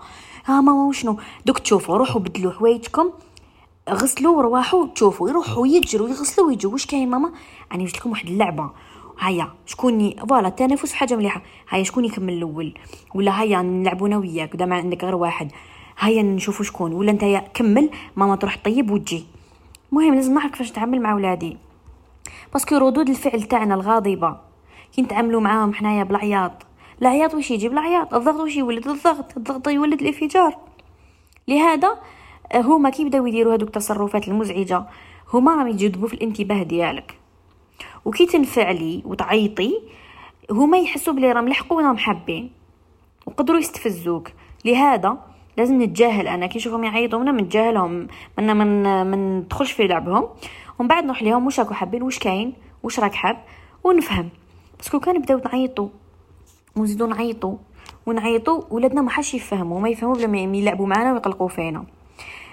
ها 0.47 0.61
ماما 0.61 0.85
وشنو؟ 0.85 1.19
دوك 1.47 1.59
تشوفوا 1.59 1.97
روحوا 1.97 2.21
بدلوا 2.21 2.53
حوايجكم 2.53 3.11
غسلوا 3.91 4.37
ورواحوا 4.37 4.87
تشوفوا 4.87 5.29
يروحوا 5.29 5.67
يجروا 5.67 6.09
يغسلوا 6.09 6.47
ويجوا 6.47 6.73
واش 6.73 6.87
كاين 6.87 7.11
ماما؟ 7.11 7.33
راني 7.73 7.85
جبت 7.85 7.97
لكم 7.97 8.11
واحد 8.11 8.27
اللعبة. 8.29 8.71
هيا 9.21 9.49
شكون 9.67 10.11
voilà 10.11 10.49
التنافس 10.49 10.93
حاجة 10.93 11.17
مليحة. 11.17 11.43
هيا 11.69 11.83
شكون 11.83 12.05
يكمل 12.05 12.33
الأول؟ 12.33 12.75
ولا 13.15 13.43
هيا 13.43 13.63
نلعبوا 13.63 14.09
أنا 14.09 14.17
وياك 14.17 14.57
دام 14.57 14.73
عندك 14.73 15.05
غير 15.05 15.15
واحد. 15.15 15.53
هيا 15.99 16.23
نشوفوا 16.23 16.65
شكون. 16.65 16.93
ولا 16.93 17.11
انت 17.11 17.43
كمل 17.55 17.91
ماما 18.17 18.37
تروح 18.37 18.59
طيب 18.65 18.91
وتجي. 18.91 19.25
المهم 19.93 20.15
لازم 20.15 20.35
نعرف 20.35 20.51
كيفاش 20.51 20.71
نتعامل 20.71 21.03
مع 21.03 21.15
ولادي. 21.15 21.57
parce 22.53 22.68
que 22.68 22.77
ردود 22.77 23.09
الفعل 23.09 23.43
تاعنا 23.43 23.75
الغاضبة. 23.75 24.37
كي 24.93 25.03
نتعاملوا 25.03 25.41
معاهم 25.41 25.75
حنايا 25.75 26.05
بالعياط. 26.05 26.53
العياط 27.03 27.35
واش 27.35 27.51
يجيب 27.51 27.73
العياط 27.73 28.15
الضغط 28.15 28.41
واش 28.41 28.57
يولد؟ 28.57 28.89
الضغط. 28.89 29.37
الضغط 29.37 29.69
يولد 29.69 30.01
الانفجار. 30.01 30.57
لهذا 31.49 31.99
هما 32.55 32.91
كي 32.91 33.05
بداو 33.05 33.27
يديروا 33.27 33.55
هذوك 33.55 33.69
التصرفات 33.69 34.29
المزعجة 34.29 34.85
هما 35.33 35.55
راهم 35.55 35.69
يجذبوا 35.69 36.09
في 36.09 36.15
الانتباه 36.15 36.63
ديالك. 36.63 37.24
وكي 38.05 38.27
تنفعلي 38.27 39.03
وتعيطي 39.05 39.81
هما 40.51 40.79
يحسوا 40.79 41.13
بلي 41.13 41.33
راهم 41.33 41.49
لحقوا 41.49 41.77
وراهم 41.77 41.97
حابين 41.97 42.51
وقدروا 43.27 43.59
يستفزوك. 43.59 44.29
لهذا 44.65 45.19
لازم 45.57 45.83
نتجاهل 45.83 46.29
أنا 46.29 46.47
كي 46.47 46.59
نشوفهم 46.59 46.85
يعيطوا 46.85 47.23
أنا 47.23 47.33
نتجاهلهم 47.33 48.09
من 48.39 48.57
من 48.57 49.07
من 49.07 49.39
ندخلش 49.39 49.73
في 49.73 49.87
لعبهم. 49.87 50.29
ومن 50.79 50.89
بعد 50.89 51.05
نروح 51.05 51.23
لهم 51.23 51.45
واش 51.47 51.61
راكو 51.61 51.75
حابين 51.75 52.03
واش 52.03 52.19
كاين 52.19 52.55
واش 52.83 53.01
راك 53.01 53.15
حاب 53.15 53.45
ونفهم. 53.85 54.29
parce 54.79 54.93
que 54.93 55.01
كان 55.01 55.19
بداو 55.19 55.39
نعيطوا 55.39 55.89
ونزيدو 56.77 57.07
نعيطوا 57.07 57.57
ونعيطوا 58.07 58.63
ولادنا 58.71 59.03
ما 59.03 59.11
حاش 59.11 59.35
يفهموا 59.35 59.81
ما 59.81 59.89
يفهموا 59.89 60.15
بلا 60.15 60.27
ما 60.27 60.39
يلعبوا 60.39 60.87
معنا 60.87 61.13
ويقلقوا 61.13 61.49
فينا. 61.49 61.85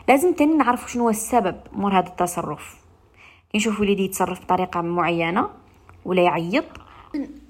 لازم 0.07 0.33
تاني 0.33 0.55
نعرفوا 0.55 0.87
شنو 0.87 1.03
هو 1.03 1.09
السبب 1.09 1.55
مور 1.73 1.99
هذا 1.99 2.07
التصرف. 2.07 2.80
نشوف 3.55 3.79
وليدي 3.79 4.03
يتصرف 4.03 4.43
بطريقة 4.43 4.81
معينة 4.81 5.47
ولا 6.05 6.21
يعيط. 6.21 6.65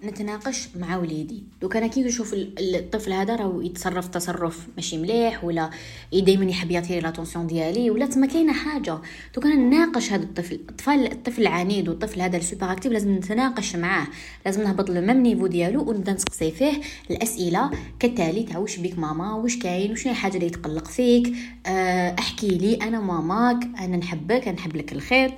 نتناقش 0.03 0.67
مع 0.75 0.97
وليدي. 0.97 1.43
لو 1.61 1.69
كان 1.69 1.87
كي 1.87 2.03
نشوف 2.03 2.33
الطفل 2.33 3.13
هذا 3.13 3.35
راهو 3.35 3.61
يتصرف 3.61 4.07
تصرف 4.07 4.67
ماشي 4.75 4.97
مليح 4.97 5.43
ولا 5.43 5.69
دائما 6.13 6.45
يحب 6.45 6.71
يعطي 6.71 6.99
l'attention 6.99 7.47
ديالي 7.47 7.91
ولا 7.91 8.05
تما 8.05 8.27
كاينة 8.27 8.53
حاجة. 8.53 8.93
لو 9.37 9.43
كان 9.43 9.69
نناقش 9.69 10.13
هذا 10.13 10.23
الطفل. 10.23 10.55
الطفل 10.55 11.05
الطفل 11.05 11.41
العنيد 11.41 11.89
والطفل 11.89 12.21
هذا 12.21 12.37
ال 12.37 12.43
super 12.43 12.71
actif 12.71 12.91
لازم 12.91 13.15
نتناقش 13.15 13.75
معاه. 13.75 14.07
لازم 14.45 14.63
نهبط 14.63 14.89
لل 14.89 14.99
même 14.99 15.17
niveau 15.17 15.47
ديالو 15.47 15.89
ونبدا 15.89 16.13
نسقسي 16.13 16.51
فيه 16.51 16.81
الأسئلة. 17.11 17.71
كالتالي 17.99 18.43
تاع 18.43 18.57
واش 18.57 18.77
بيك 18.77 18.99
ماما؟ 18.99 19.33
واش 19.33 19.59
كاين؟ 19.59 19.91
وشنو 19.91 20.11
الحاجة 20.11 20.37
اللي 20.37 20.49
تقلق 20.49 20.87
فيك؟ 20.87 21.33
أه 21.65 22.15
أحكي 22.19 22.47
لي 22.47 22.75
أنا 22.75 22.99
ماماك. 22.99 23.63
أنا 23.79 23.97
نحبك 23.97 24.47
أنا 24.47 24.57
نحب 24.57 24.75
لك 24.75 24.93
الخير. 24.93 25.33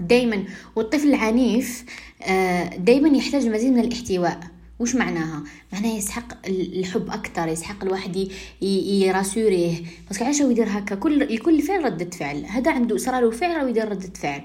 دايما 0.00 0.44
والطفل 0.76 1.08
العنيف 1.08 1.84
آه، 2.22 2.76
دايما 2.76 3.16
يحتاج 3.18 3.46
مزيد 3.46 3.72
من 3.72 3.80
الاحتواء. 3.80 4.40
وش 4.78 4.94
معناها؟ 4.94 5.44
معناها 5.72 5.96
يسحق 5.96 6.46
الحب 6.48 7.10
أكثر 7.10 7.48
يسحق 7.48 7.84
الواحد 7.84 8.28
ي 8.62 8.73
rassurer 8.73 9.63
ه 9.63 9.74
بس 10.10 10.22
علاش 10.22 10.42
هو 10.42 10.50
يدير 10.50 10.66
هكا 10.68 10.94
كل 10.94 11.22
الكل 11.22 11.62
فعل 11.62 11.84
ردة 11.84 12.10
فعل. 12.10 12.44
هذا 12.44 12.70
عنده 12.70 12.96
صار 12.96 13.20
له 13.20 13.30
فعل 13.30 13.56
راه 13.56 13.68
يدير 13.68 13.88
ردة 13.88 14.10
فعل. 14.14 14.42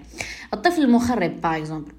الطفل 0.53 0.81
المخرب 0.81 1.41
par 1.41 1.57
exemple 1.57 1.91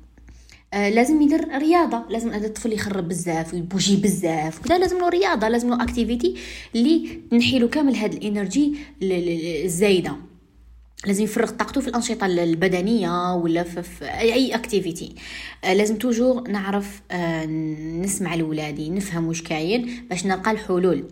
آه 0.74 0.88
لازم 0.88 1.22
يدير 1.22 1.58
رياضة. 1.58 2.02
لازم 2.10 2.30
هذا 2.30 2.46
الطفل 2.46 2.72
يخرب 2.72 3.08
بزاف 3.08 3.54
ويبوجي 3.54 3.96
بزاف. 3.96 4.60
وكذا 4.60 4.78
لازم 4.78 4.98
له 4.98 5.08
رياضة 5.08 5.48
لازم 5.48 5.68
له 5.68 5.82
activité 5.82 6.34
اللي 6.74 7.20
تنحي 7.30 7.68
كامل 7.68 7.96
هاد 7.96 8.14
ال 8.14 8.22
énergie 8.22 8.74
الزايدة. 9.02 10.16
لازم 11.06 11.24
يفرغ 11.24 11.50
طاقته 11.50 11.80
في 11.80 11.88
الأنشطة 11.88 12.26
البدنية 12.26 13.34
ولا 13.34 13.62
في 13.62 14.04
اي 14.04 14.54
activité 14.54 15.14
آه، 15.64 15.74
لازم 15.74 15.96
toujours 15.98 16.48
نعرف 16.48 17.00
آه، 17.10 17.46
نسمع 18.02 18.34
لولادي 18.34 18.90
نفهم 18.90 19.28
واش 19.28 19.42
كاين 19.42 20.06
باش 20.10 20.26
نلقى 20.26 20.50
الحلول. 20.50 21.04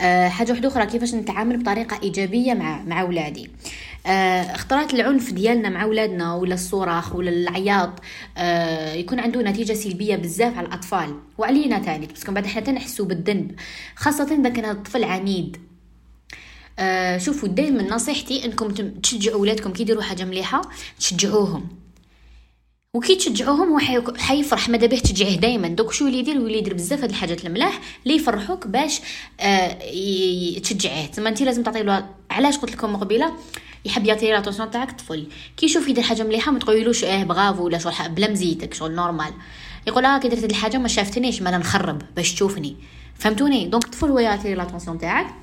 آه، 0.00 0.28
حاجة 0.28 0.52
واحدة 0.52 0.68
أخرى 0.68 0.86
كيفاش 0.86 1.14
نتعامل 1.14 1.56
بطريقة 1.58 2.00
إيجابية 2.02 2.54
مع 2.54 2.82
مع 2.82 3.02
ولادي. 3.02 3.50
الإفراط 4.06 4.94
العنف 4.94 5.32
ديالنا 5.32 5.68
مع 5.68 5.84
ولادنا 5.84 6.34
ولا 6.34 6.54
الصراخ 6.54 7.14
ولا 7.14 7.30
العياط. 7.30 8.00
يكون 8.94 9.20
عنده 9.20 9.42
نتيجة 9.42 9.72
سلبية 9.72 10.16
بزاف 10.16 10.58
على 10.58 10.66
الأطفال. 10.66 11.14
وعلينا 11.38 11.78
تاني 11.78 12.06
بس 12.06 12.30
بعد 12.30 12.46
حتى 12.46 12.72
نحسوا 12.72 13.06
بالذنب 13.06 13.54
خاصة 13.96 14.34
إذا 14.40 14.48
كان 14.48 14.70
الطفل 14.70 15.04
عنيد. 15.04 15.56
آه 16.78 17.18
شوفوا 17.18 17.48
دائما 17.48 17.82
نصيحتي 17.82 18.44
إنكم 18.44 18.68
تشجعوا 19.02 19.36
أولادكم 19.38 19.72
كي 19.72 19.82
يديروا 19.82 20.02
حاجة 20.02 20.24
مليحة 20.24 20.62
تشجعوهم. 20.98 21.68
وكي 22.94 23.14
تشجعوهم 23.16 23.72
هو 23.72 23.78
حيفرح. 24.16 24.68
ماذا 24.68 24.86
به 24.86 24.98
تشجعيه 24.98 25.36
دائما 25.36 25.68
دوك 25.68 25.92
شنو 25.92 26.06
اللي 26.06 26.18
يدير؟ 26.18 26.38
واللي 26.38 26.58
يدير 26.58 26.74
بزاف 26.74 27.00
هاد 27.00 27.10
الحاجات 27.10 27.46
الملاح 27.46 27.80
اللي 28.06 28.16
يفرحوك 28.16 28.66
باش 28.66 29.00
آه 29.40 29.78
تشجعيه. 30.60 31.06
تما 31.06 31.28
انت 31.28 31.42
لازم 31.42 31.62
تعطي 31.62 31.82
له 31.82 32.08
علاش 32.30 32.58
قلت 32.58 32.72
لكم 32.72 32.96
قبيلة؟ 32.96 33.32
يحب 33.84 34.06
يعطي 34.06 34.30
l'attention 34.30 34.70
تاعك 34.70 34.92
طفل. 35.00 35.26
كي 35.56 35.66
يشوف 35.66 35.88
يدير 35.88 36.04
حاجة 36.04 36.22
مليحة 36.22 36.52
ما 36.52 36.58
تقوليلوش 36.58 37.04
آه 37.04 37.24
بغافو 37.24 37.64
ولا 37.64 37.78
شغل 37.78 37.92
بلا 38.08 38.30
مزيتك 38.30 38.74
شغل 38.74 38.94
normal 38.94 39.32
يقول 39.86 40.04
آه 40.04 40.18
كي 40.18 40.28
درت 40.28 40.44
الحاجة 40.44 40.78
ما 40.78 40.88
شافتنيش 40.88 41.42
ما 41.42 41.58
نخرب 41.58 42.02
باش 42.16 42.34
تشوفني. 42.34 42.76
فهمتوني؟ 43.14 43.66
donc 43.66 43.84
الطفل 43.84 44.10
هو 44.10 44.18
يعطي 44.18 44.54
l'attention 44.54 44.98
تاعك. 44.98 45.34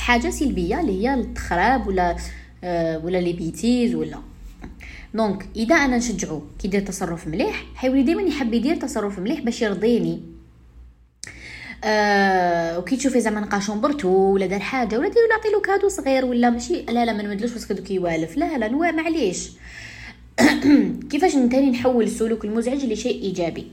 بحاجة 0.00 0.30
سلبية 0.30 0.80
اللي 0.80 1.02
هي 1.02 1.14
التخراب 1.14 1.86
ولا 1.86 2.16
آه 2.64 2.98
ولا 3.04 3.18
les 3.18 3.32
bêtises 3.32 3.94
ولا. 3.94 4.18
donc 5.14 5.48
إذا 5.56 5.74
أنا 5.74 5.96
نشجعو 5.96 6.42
كي 6.58 6.68
يدير 6.68 6.80
تصرف 6.80 7.26
مليح 7.26 7.64
حيولي 7.74 8.02
دائما 8.02 8.22
يحب 8.22 8.54
يدير 8.54 8.76
تصرف 8.76 9.18
مليح 9.18 9.40
باش 9.40 9.62
يرضيني. 9.62 10.20
آه 11.84 12.78
وكي 12.78 12.96
تشوفي 12.96 13.20
زعما 13.20 13.40
نلقى 13.40 13.60
chambre 13.60 13.97
تو 13.97 14.08
ولا 14.08 14.46
دار 14.46 14.60
حاجة 14.60 14.98
ولا 14.98 15.08
دير 15.08 15.28
نعطي 15.30 15.48
له 15.48 15.60
cadeau 15.60 15.88
صغير 15.88 16.24
ولا 16.24 16.50
ماشي 16.50 16.82
لا 16.82 17.04
لا 17.04 17.12
ما 17.12 17.22
نمدلوش 17.22 17.52
parce 17.52 17.66
que 17.66 17.74
دوك 17.74 17.90
يوالف 17.90 18.36
لا 18.36 18.58
لا 18.58 18.68
نوا 18.68 18.90
معليش. 18.90 19.50
كيفاش 21.10 21.34
نتاني 21.36 21.70
نحول 21.70 22.04
السلوك 22.04 22.44
المزعج 22.44 22.84
لشيء 22.84 23.22
إيجابي؟ 23.22 23.66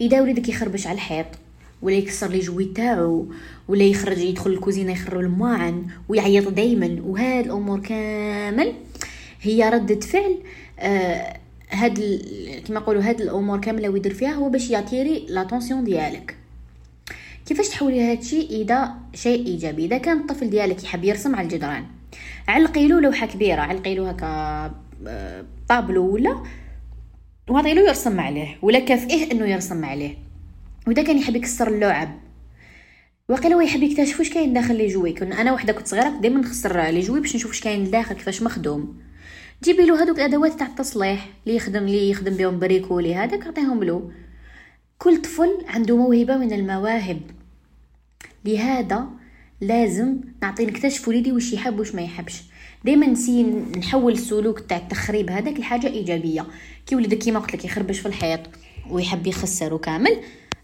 إذا 0.00 0.20
وليدك 0.20 0.48
يخربش 0.48 0.86
على 0.86 0.94
الحيط 0.94 1.26
ولا 1.84 1.94
يكسر 1.94 2.28
لي 2.28 2.40
جوي 2.40 2.64
تاعو 2.64 3.26
ولا 3.68 3.84
يخرج 3.84 4.18
يدخل 4.18 4.50
الكوزينة 4.50 4.92
يخرب 4.92 5.20
الماعن 5.20 5.86
ويعيط 6.08 6.48
دايما. 6.48 6.98
وهاد 7.06 7.44
الأمور 7.44 7.80
كامل 7.80 8.72
هي 9.42 9.68
ردة 9.68 10.00
فعل 10.00 10.38
آه 10.78 11.36
هاد 11.70 11.98
كما 12.66 12.80
نقولوا 12.80 13.02
هاد 13.02 13.20
الأمور 13.20 13.60
كاملة 13.60 13.88
ويدير 13.88 14.14
فيها 14.14 14.32
هو 14.32 14.48
باش 14.48 14.70
يعطيري 14.70 15.26
لاتونسيون 15.28 15.84
ديالك. 15.84 16.36
كيفاش 17.46 17.68
تحولي 17.68 18.00
هذا 18.00 18.20
الشيء 18.20 18.50
اذا 18.62 18.94
شيء 19.14 19.46
إيجابي؟ 19.46 19.84
إذا 19.84 19.98
كان 19.98 20.18
الطفل 20.18 20.50
ديالك 20.50 20.84
يحب 20.84 21.04
يرسم 21.04 21.36
على 21.36 21.44
الجدران 21.44 21.84
علقي 22.48 22.88
له 22.88 23.00
لوحة 23.00 23.26
كبيرة 23.26 23.60
علقي 23.60 23.94
له 23.94 24.10
هكا 24.10 24.26
آه، 25.06 25.44
طابلو 25.68 26.14
ولا 26.14 26.42
وعطي 27.48 27.74
له 27.74 27.82
يرسم 27.82 28.20
عليه 28.20 28.58
ولا 28.62 28.78
كافئه 28.78 29.32
إنه 29.32 29.46
يرسم 29.46 29.84
عليه؟ 29.84 30.23
وإذا 30.86 31.02
كان 31.02 31.18
يحب 31.18 31.36
يكسر 31.36 31.68
اللعب. 31.68 32.20
واقيلا 33.28 33.54
هو 33.54 33.60
يحب 33.60 33.82
يكتشف 33.82 34.18
واش 34.18 34.30
كاين 34.30 34.52
داخل 34.52 34.76
les 34.76 34.86
jouets. 34.86 35.12
كنا 35.12 35.40
أنا 35.40 35.52
وحدة 35.52 35.72
كنت 35.72 35.86
صغيرة 35.86 36.08
دائما 36.08 36.40
نخسر 36.40 36.82
les 36.82 37.00
jouets 37.00 37.20
باش 37.20 37.36
نشوف 37.36 37.50
واش 37.50 37.60
كاين 37.60 37.90
داخل 37.90 38.14
كيفاش 38.14 38.42
مخدوم. 38.42 38.96
جيبي 39.64 39.86
له 39.86 40.02
هذوك 40.02 40.18
الأدوات 40.18 40.52
تاع 40.52 40.66
التصليح 40.66 41.28
اللي 41.46 41.56
يخدم 41.56 41.82
اللي 41.82 42.10
يخدم 42.10 42.36
بهم 42.36 42.58
bricoler 42.58 43.14
هذاك 43.14 43.46
عطيهم 43.46 43.84
له. 43.84 44.10
كل 44.98 45.22
طفل 45.22 45.64
عنده 45.68 45.96
موهبة 45.96 46.36
من 46.36 46.52
المواهب. 46.52 47.20
لهذا 48.44 49.06
لازم 49.60 50.16
نعطي 50.42 50.66
نكتشف 50.66 51.08
وليدي 51.08 51.32
واش 51.32 51.52
يحب 51.52 51.78
واش 51.78 51.94
ما 51.94 52.02
يحبش. 52.02 52.42
دائما 52.84 53.06
نسيي 53.06 53.42
نحول 53.78 54.12
السلوك 54.12 54.60
تاع 54.60 54.76
التخريب 54.76 55.30
هذاك 55.30 55.60
لحاجة 55.60 55.86
إيجابية. 55.86 56.46
كي 56.86 56.96
ولدك 56.96 57.18
كيما 57.18 57.38
قلت 57.38 57.54
لك 57.54 57.64
يخربش 57.64 57.98
في 57.98 58.06
الحيط 58.06 58.40
ويحب 58.90 59.26
يخسر 59.26 59.76
كامل 59.76 60.16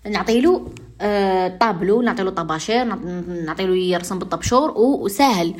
نعطي 0.07 0.41
له 0.41 0.67
آه 1.01 1.49
طابلو 1.49 2.03
نعطي 2.03 2.23
له 2.23 2.31
طباشير 2.31 2.85
نعطي 3.47 3.67
له 3.67 3.77
يرسم 3.77 4.19
بالطبشور 4.19 4.71
وسهل 4.79 5.55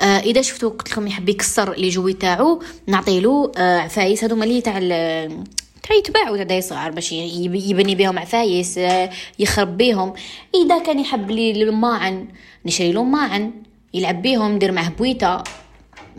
آه 0.00 0.04
إذا 0.04 0.42
شفتو 0.42 0.68
قلت 0.68 0.90
لكم 0.90 1.06
يحب 1.06 1.28
يكسر 1.28 1.74
les 1.74 1.88
jouets 1.88 2.12
تاعو 2.12 2.62
نعطي 2.86 3.20
له 3.20 3.52
آه 3.56 3.78
عفايس. 3.78 4.24
هذوما 4.24 4.44
اللي 4.44 4.60
تاع 4.60 4.78
تاع 5.82 5.96
يتباعوا 5.96 6.44
تاع 6.44 6.60
صغار 6.60 6.90
باش 6.90 7.12
يبني 7.12 7.94
بهم 7.94 8.18
عفايس 8.18 8.78
آه 8.78 9.10
يخرب 9.38 9.76
بيهم. 9.76 10.12
إذا 10.54 10.78
كان 10.78 10.98
يحب 10.98 11.30
لي 11.30 11.62
الماعن 11.62 12.28
نشري 12.66 12.92
له 12.92 13.04
ماعن 13.04 13.52
يلعب 13.94 14.22
بيهم 14.22 14.52
ندير 14.52 14.72
معاه 14.72 14.88
بويته 14.88 15.42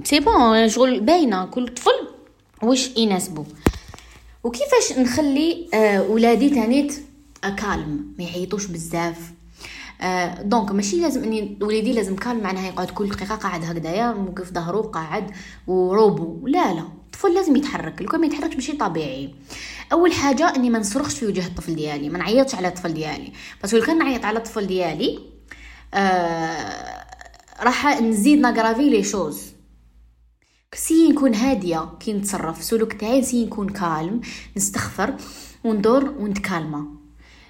c'est 0.04 0.20
bon 0.20 0.70
شغل 0.70 1.00
باينة 1.00 1.46
كل 1.46 1.68
طفل 1.68 2.08
واش 2.64 2.98
يناسبو. 2.98 3.44
وكيفاش 4.44 4.98
نخلي 4.98 5.68
آه 5.74 6.02
ولادي 6.02 6.50
تانيت 6.50 6.94
calme 7.50 8.14
ما 8.20 8.24
يعيطوش 8.24 8.66
بزاف. 8.66 9.32
آه 10.02 10.42
donc 10.42 10.72
ماشي 10.72 11.02
لازم 11.02 11.24
إني 11.24 11.58
وليدي 11.62 11.94
لازم 11.94 12.16
calme 12.16 12.44
معناها 12.44 12.68
يقعد 12.68 12.90
كل 12.92 13.10
دقيقة 13.10 13.36
قاعد 13.36 13.64
هكذايا 13.64 14.14
موقف 14.14 14.52
ظهره 14.52 14.82
قاعد 14.82 15.32
وروبو. 15.68 16.48
لا 16.48 16.74
لا 16.74 16.82
الطفل 16.82 17.34
لازم 17.34 17.56
يتحرك 17.56 18.02
لو 18.02 18.20
ما 18.20 18.26
يتحركش 18.26 18.56
ماشي 18.56 18.74
طبيعي. 18.74 19.36
أول 19.92 20.14
حاجة 20.14 20.56
إني 20.56 20.70
ما 20.70 20.80
نصرخش 20.80 21.20
في 21.20 21.26
وجه 21.26 21.48
الطفل 21.48 21.76
ديالي 21.76 22.10
ما 22.10 22.18
نعيطش 22.18 22.56
على 22.56 22.68
الطفل 22.68 22.94
ديالي. 22.94 23.32
بس 23.64 23.74
لو 23.74 23.82
كان 23.86 23.98
نعيط 23.98 24.26
على 24.26 24.38
الطفل 24.38 24.68
ديالي 24.68 25.20
آه 25.94 27.06
راح 27.62 28.02
نزيد 28.02 28.40
ن 28.40 28.45
aggraver 28.45 28.90
les 28.90 29.42
choses 30.76 30.93
essaie 30.93 31.10
نكون 31.10 31.36
هادية 31.36 31.90
كي 32.00 32.14
نتصرف. 32.14 32.64
سلوك 32.64 32.94
تاعي 32.94 33.24
essaie 33.24 33.46
نكون 33.46 33.70
calme 33.70 34.22
نستغفر 34.58 35.16
وندور 35.64 36.10
ونت 36.20 36.47
calmer 36.47 37.01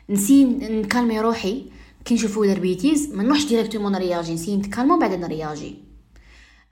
ن 0.10 0.14
essayer 0.14 0.46
ن 0.46 0.56
calmer 0.56 1.20
روحي. 1.20 1.66
كي 2.06 2.14
نشوفو 2.14 2.46
دار 2.46 2.60
bêtise 2.60 3.14
ما 3.14 3.24
نروحش 3.24 3.46
ديريكتومون 3.46 3.92
نرياجي 3.92 4.34
نسي 4.34 4.58
نتكالمو 4.58 5.00
بعد 5.00 5.14
نرياجي 5.14 5.76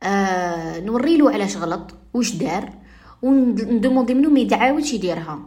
آه 0.03 0.79
نوريلو 0.79 1.29
علاش 1.29 1.57
غلط 1.57 1.93
واش 2.13 2.31
دار 2.35 2.73
ون 3.21 3.40
demander 3.40 4.13
منو 4.13 4.29
ما 4.29 4.39
يتعاودش 4.39 4.93
يديرها. 4.93 5.39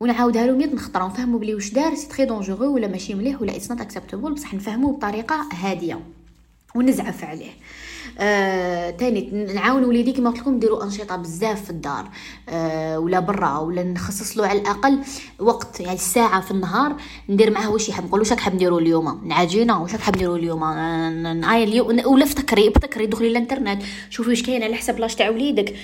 ونعاودها 0.00 0.46
له 0.46 0.56
100 0.56 0.76
خطره 0.76 1.06
نفهمو 1.06 1.38
بلي 1.38 1.54
واش 1.54 1.72
دار 1.72 1.94
c'est 1.94 2.08
très 2.08 2.24
dangereux 2.24 2.74
ولا 2.74 2.88
ماشي 2.88 3.14
مليح 3.14 3.42
ولا 3.42 3.56
it's 3.56 3.70
not 3.70 3.80
acceptable 3.80 4.32
بصح 4.32 4.54
نفهمو 4.54 4.92
بطريقة 4.92 5.48
هادية. 5.52 6.00
ونزعف 6.74 7.24
عليه. 7.24 7.50
آه، 8.18 8.90
تاني 8.90 9.30
نعاون 9.54 9.84
وليدي 9.84 10.12
كما 10.12 10.30
قلت 10.30 10.40
لكم 10.40 10.54
نديروا 10.54 10.84
أنشطة 10.84 11.16
بزاف 11.16 11.64
في 11.64 11.70
الدار. 11.70 12.08
آه، 12.48 12.98
ولا 12.98 13.20
برا 13.20 13.58
ولا 13.58 13.82
نخصص 13.82 14.38
له 14.38 14.46
على 14.46 14.60
الأقل 14.60 14.98
وقت 15.38 15.80
يعني 15.80 15.98
ساعة 15.98 16.40
في 16.40 16.50
النهار 16.50 16.96
ندير 17.28 17.50
معاه 17.50 17.70
واش 17.70 17.88
يحب. 17.88 18.04
نقول 18.04 18.20
واش 18.20 18.32
حاب 18.32 18.54
نديروا 18.54 18.80
اليوم؟ 18.80 19.20
نعاجينا 19.24 19.76
واش 19.76 19.96
حاب 19.96 20.16
نديروا 20.16 20.36
اليوم؟ 20.36 20.64
نعاين 21.40 21.68
اليوم 21.68 22.06
ولا 22.06 22.24
افتكري 22.24 22.68
ابتكري 22.68 23.06
دخلي 23.06 23.28
الانترنت. 23.28 23.82
شوفي 24.10 24.30
واش 24.30 24.42
كاين 24.42 24.62
على 24.62 24.74
حسب 24.76 24.98
لاش 24.98 25.14
تاع 25.14 25.28
وليدك. 25.30 25.74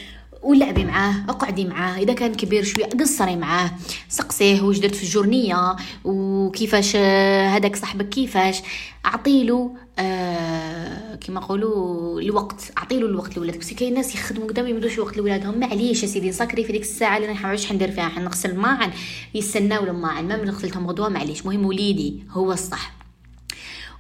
ولعبي 0.42 0.84
معاه 0.84 1.14
اقعدي 1.28 1.64
معاه 1.64 1.98
إذا 1.98 2.12
كان 2.12 2.34
كبير 2.34 2.64
شوية 2.64 2.84
قصري 2.84 3.36
معاه. 3.36 3.70
سقسيه 4.08 4.62
واش 4.62 4.78
درت 4.78 4.94
في 4.94 5.02
الجورنية؟ 5.02 5.76
وكيفاش 6.04 6.96
هذاك 6.96 7.76
صاحبك 7.76 8.08
كيفاش؟ 8.08 8.62
اعطيله 9.06 9.76
آه 9.98 11.14
كيما 11.14 11.40
نقولوا 11.40 12.20
الوقت. 12.20 12.72
اعطيله 12.78 13.06
الوقت 13.06 13.36
لولادك 13.36 13.58
بس 13.58 13.72
كاين 13.72 13.94
ناس 13.94 14.14
يخدموا 14.14 14.48
قدام 14.48 14.66
يمدوش 14.66 14.98
وقت 14.98 15.16
لولادهم. 15.16 15.60
معليش 15.60 16.02
يا 16.02 16.08
سيدي 16.08 16.28
نسكري 16.28 16.64
في 16.64 16.72
ديك 16.72 16.82
الساعة 16.82 17.16
اللي 17.16 17.28
راح 17.28 17.44
واش 17.44 17.66
حندير 17.66 17.90
فيها 17.90 18.08
حنغسل 18.08 18.50
الماعن 18.50 18.90
يستناو 19.34 19.84
الماعن 19.84 20.28
ما 20.28 20.34
غسلتهم 20.34 20.86
غدوة 20.86 21.08
معليش. 21.08 21.46
مهم 21.46 21.64
وليدي 21.64 22.22
هو 22.30 22.52
الصح. 22.52 22.92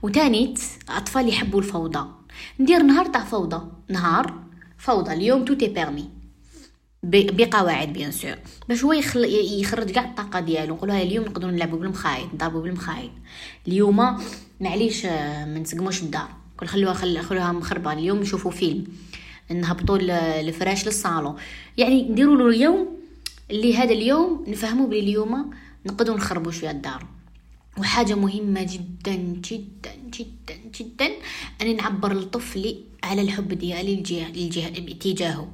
وتانيت 0.02 0.60
أطفال 0.88 1.28
يحبوا 1.28 1.60
الفوضى. 1.60 2.08
ندير 2.60 2.82
نهار 2.82 3.06
تاع 3.06 3.24
فوضى. 3.24 3.60
نهار 3.88 4.34
فوضى. 4.78 5.12
اليوم 5.12 5.44
tout 5.44 5.54
est 5.54 5.68
permis. 5.68 6.17
بقواعد 7.02 7.92
bien 7.92 8.12
sûr. 8.12 8.34
باش 8.68 8.84
هو 8.84 8.92
يخل... 8.92 9.24
يخرج 9.60 9.90
كاع 9.90 10.04
الطاقة 10.04 10.40
ديالو 10.40 10.74
نقولوا 10.74 11.02
اليوم 11.02 11.24
نقدروا 11.24 11.52
نلعبوا 11.52 11.78
بالمخايد 11.78 12.28
نضربوا 12.34 12.62
بالمخايد 12.62 13.10
اليوم 13.68 14.18
معليش 14.60 15.06
آه، 15.06 15.44
ما 15.44 15.58
نسقموش 15.58 16.02
الدار. 16.02 16.28
كل 16.56 16.66
خلوها 16.66 16.94
خل... 16.94 17.20
خلوها 17.20 17.52
مخربة. 17.52 17.92
اليوم 17.92 18.18
نشوفوا 18.18 18.50
فيلم. 18.50 18.84
نهبطوا 19.50 19.98
الفراش 20.40 20.86
للصالون. 20.86 21.36
يعني 21.76 22.02
نديروا 22.02 22.36
له 22.36 22.48
اليوم 22.48 22.88
اللي 23.50 23.76
هذا 23.76 23.92
اليوم 23.92 24.44
نفهموا 24.48 24.86
بلي 24.86 25.00
اليوم 25.00 25.50
نقدروا 25.86 26.16
نخربوا 26.16 26.52
شوية 26.52 26.70
الدار. 26.70 27.06
وحاجة 27.78 28.14
مهمة 28.14 28.62
جدا 28.62 29.14
جدا 29.16 29.92
جدا 30.18 30.54
جدا. 30.80 31.10
اني 31.62 31.74
نعبر 31.74 32.12
لطفلي 32.12 32.84
على 33.04 33.22
الحب 33.22 33.48
ديالي 33.48 33.94
الجهه 33.94 34.28
الجهه 34.28 34.68
تجاهه. 35.00 35.48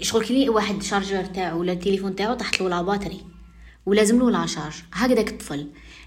شغل 0.00 0.24
كي 0.24 0.48
واحد 0.48 0.82
شارجر 0.82 1.24
تاعو 1.24 1.60
ولا 1.60 1.72
التليفون 1.72 2.16
تاعو 2.16 2.34
طاحت 2.34 2.60
له 2.60 2.82
باتري 2.82 3.20
ولازم 3.86 4.18
له 4.18 4.30
لا 4.30 4.46
شارج. 4.46 4.74
هكذاك 4.92 5.28
الطفل 5.28 5.66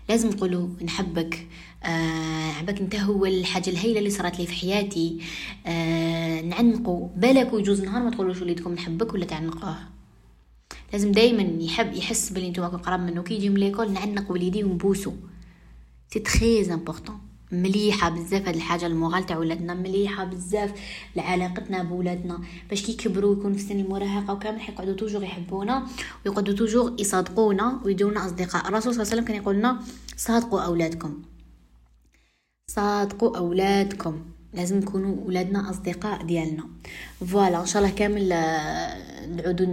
لازم 0.09 0.29
نقولوا 0.29 0.67
نحبك 0.83 1.47
آه 1.83 2.51
عباك 2.51 2.79
انت 2.79 2.95
هو 2.95 3.25
الحاجة 3.25 3.69
الهيله 3.69 3.99
اللي 3.99 4.09
صارت 4.09 4.39
لي 4.39 4.45
في 4.45 4.53
حياتي. 4.53 5.21
آه 5.65 6.41
نعنقو. 6.41 7.07
بالك 7.15 7.53
ويجوز 7.53 7.81
نهار 7.81 8.03
ما 8.03 8.09
تقولوش 8.09 8.41
وليدكم 8.41 8.73
نحبك 8.73 9.13
ولا 9.13 9.25
تعنقوه. 9.25 9.77
لازم 10.93 11.11
دائما 11.11 11.63
يحب 11.63 11.93
يحس 11.93 12.29
بلي 12.29 12.49
نتوما 12.49 12.67
قراب 12.67 12.99
منه 12.99 13.23
كي 13.23 13.33
يجي 13.33 13.49
من 13.49 13.55
l'école 13.55 13.91
نعنق 13.91 14.31
وليدي 14.31 14.63
ونبوسو. 14.63 15.13
c'est 16.13 16.19
très 16.19 16.73
important 16.73 17.19
مليحة 17.53 18.09
بزاف 18.09 18.47
هاد 18.47 18.55
الحاجة 18.55 18.85
ال 18.85 18.92
moral 18.92 19.25
تاع 19.25 19.37
ولادنا 19.37 19.73
مليحة 19.73 20.23
بزاف 20.23 20.73
لعلاقتنا 21.15 21.83
بولادنا. 21.83 22.39
باش 22.69 22.81
كي 22.81 22.91
يكبروا 22.91 23.35
يكون 23.35 23.53
في 23.53 23.61
سن 23.61 23.79
المراهقة 23.79 24.33
وكامل 24.33 24.61
حيقعدوا 24.61 24.93
toujours 24.93 25.23
يحبونا 25.23 25.87
ويقعدوا 26.25 26.53
toujours 26.53 26.95
يصادقونا 26.99 27.81
ويدونا 27.85 28.25
أصدقاء. 28.25 28.67
الرسول 28.67 28.93
صلى 28.93 29.01
الله 29.01 29.11
عليه 29.11 29.21
وسلم 29.21 29.25
كان 29.25 29.35
يقول 29.35 29.55
لنا 29.55 29.79
صادقوا 30.17 30.61
أولادكم. 30.61 31.21
صادقوا 32.67 33.37
أولادكم. 33.37 34.21
لازم 34.53 34.77
نكونوا 34.77 35.15
ولادنا 35.25 35.69
أصدقاء 35.69 36.23
ديالنا. 36.23 36.63
voilà 37.27 37.61
إن 37.61 37.65
شاء 37.65 37.83
الله 37.83 37.95
كامل 37.95 38.31
آه، 38.31 38.97
نعودوا 39.35 39.65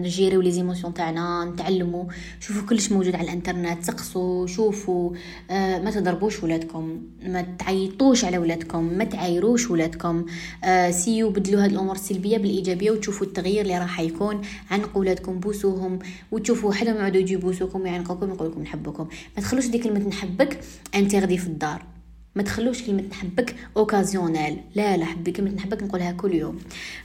ن 0.00 0.07
gérer 0.07 0.40
و 0.40 0.52
les 0.52 0.63
émotions 0.63 0.94
تاعنا 0.94 1.44
نتعلموا. 1.44 2.04
شوفوا 2.40 2.68
كلش 2.68 2.92
موجود 2.92 3.14
على 3.14 3.24
الإنترنت 3.24 3.84
سقسوا 3.84 4.46
شوفوا. 4.46 5.10
آه 5.50 5.78
ما 5.78 5.90
تضربوش 5.90 6.42
ولادكم 6.42 7.02
ما 7.22 7.46
تعيطوش 7.58 8.24
على 8.24 8.38
ولادكم 8.38 8.84
ما 8.84 9.04
تعايروش 9.04 9.70
ولادكم. 9.70 10.26
آه 10.64 10.90
essayez 10.90 11.30
بدلوا 11.30 11.64
هاد 11.64 11.70
الأمور 11.70 11.94
السلبية 11.94 12.38
بالإيجابية 12.38 12.90
وتشوفوا 12.90 13.26
التغيير 13.26 13.60
اللي 13.60 13.78
راح 13.78 14.00
يكون. 14.00 14.40
عنق 14.70 14.98
ولادكم 14.98 15.40
بوسوهم 15.40 15.98
وتشوفوا 16.32 16.72
حدا 16.72 16.90
يعودوا 16.90 17.20
يجيبوا 17.20 17.50
بوسوكم 17.50 17.80
ويعنقوكم 17.80 18.28
يقول 18.30 18.62
نحبكم. 18.62 19.08
ما 19.36 19.42
تخلوش 19.42 19.66
ديك 19.66 19.84
كلمة 19.84 20.08
نحبك 20.08 20.60
انتغدي 20.94 21.38
في 21.38 21.46
الدار. 21.46 21.82
ما 22.38 22.44
تخلوش 22.44 22.82
كلمة 22.82 23.02
نحبك 23.02 23.54
occasionnelle 23.76 24.56
لا 24.74 24.96
لا 24.96 25.04
حبي 25.04 25.32
كلمة 25.32 25.50
نحبك 25.50 25.82
نقولها 25.82 26.12
كل 26.12 26.34
يوم. 26.34 26.58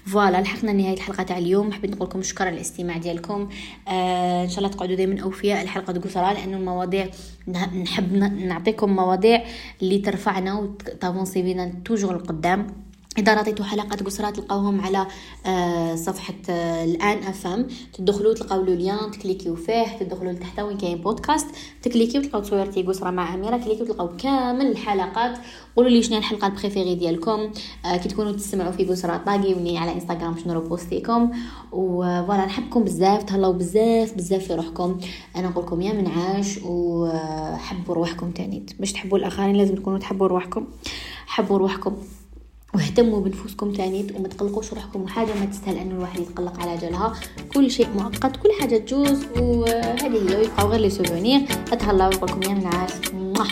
voilà 0.06 0.42
لحقنا 0.42 0.74
نهاية 0.74 0.94
الحلقة 0.94 1.24
تاع 1.24 1.38
اليوم. 1.38 1.72
حبيت 1.72 1.92
نقول 1.92 2.10
لكم 2.10 2.22
شكرا 2.22 2.46
على 2.46 2.56
الاستماع 2.56 2.98
ديالكم. 2.98 3.50
آه 3.88 4.44
إن 4.44 4.50
شاء 4.50 4.58
الله 4.58 4.70
تقعدوا 4.70 4.96
دائما 4.96 5.22
أوفياء. 5.22 5.62
الحلقة 5.62 5.94
قصرى 5.94 6.34
لأنه 6.34 6.58
المواضيع 6.58 7.10
نحب 7.84 8.14
نعطيكم 8.14 8.96
مواضيع 8.96 9.44
اللي 9.82 10.00
ترفعنا 10.00 10.60
وت 10.60 10.78
avancer 10.78 11.42
بينا 11.42 11.74
toujours 11.86 12.16
القدام 12.16 12.68
إذا 13.18 13.34
رأيتوا 13.34 13.66
حلقات 13.66 14.04
قصرات 14.04 14.36
تلقاوهم 14.36 14.82
على 14.82 15.08
آه، 15.46 15.96
صفحة 15.96 16.34
آه، 16.50 16.84
الآن 16.84 17.18
FM 17.18 17.68
تدخلوا 17.94 18.34
تلقاو 18.34 18.62
le 18.62 18.74
lien 18.74 19.12
ت 19.12 19.17
cliquer 19.17 19.51
و 19.51 19.56
فيه. 19.56 19.98
تدخلوا 20.00 20.32
لتحت 20.32 20.60
وين 20.60 20.78
كاين 20.78 20.98
بودكاست. 20.98 21.48
ت 21.82 21.86
cliquer 21.86 22.17
و 22.17 22.22
تلقاو 22.22 22.42
تصويرتي 22.42 22.84
قصرة 22.84 23.10
مع 23.12 23.34
أميرة. 23.34 23.58
cliquer 23.58 23.82
و 23.82 23.86
تلقاو 23.86 24.18
كامل 24.18 24.68
الحلقات. 24.68 25.38
قولوا 25.76 25.92
لي 25.92 26.04
شنو 26.04 26.18
الحلقة 26.18 26.48
ال 26.48 26.53
préférée 26.53 26.96
ديالكم. 26.96 27.52
آه، 27.86 27.98
كي 27.98 28.10
تكونوا 28.10 28.32
تسمعوا 28.32 28.72
في 28.72 28.86
قصرات 28.86 29.26
باقيوني 29.26 29.78
على 29.78 29.94
إنستغرام 29.94 30.38
شنو 30.38 30.62
poster 30.62 31.04
يكم. 31.04 31.32
و 31.72 31.84
voilà 31.84 32.46
نحبكم 32.46 32.84
بزاف. 32.84 33.24
تهلاو 33.24 33.54
بزاف 33.54 34.14
بزاف 34.14 34.44
في 34.48 34.54
روحكم. 34.54 35.00
أنا 35.36 35.50
نقول 35.50 35.66
لكم 35.66 35.82
يا 35.82 35.94
منعاش. 35.94 36.60
وحبوا 36.64 37.96
روحكم 37.96 38.32
تاني. 38.32 38.66
باش 38.80 38.92
تحبوا 38.92 39.18
الآخرين 39.18 39.56
لازم 39.56 39.76
تكونوا 39.76 40.00
تحبوا 40.00 40.28
روحكم 40.28 40.68
حبوا 41.28 41.58
روحكم 41.58 41.96
واهتموا 42.76 43.20
بنفوسكم 43.20 43.74
تاني 43.74 44.08
وما 44.16 44.28
تقلقوش 44.28 44.74
روحكم 44.74 45.02
وحاجة 45.02 45.34
ما 45.40 45.46
تستاهل 45.46 45.78
انه 45.78 45.96
الواحد 45.96 46.20
يتقلق 46.20 46.60
على 46.60 46.78
جالها 46.78 47.14
كل 47.54 47.72
شيء 47.72 47.88
مؤقت 47.96 48.36
كل 48.36 48.50
حاجة 48.62 48.78
تجوز 48.78 49.26
وهذه 49.40 50.30
هي 50.32 50.36
ويبقاو 50.38 50.68
غير 50.68 50.80
لي 50.80 50.90
سوفونير. 50.90 51.42
أتهلاو 51.72 52.10
نقول 52.10 52.30
لكم 52.30 52.44
يا 52.44 52.54
منعاس 52.54 52.92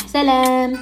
سلام 0.08 0.74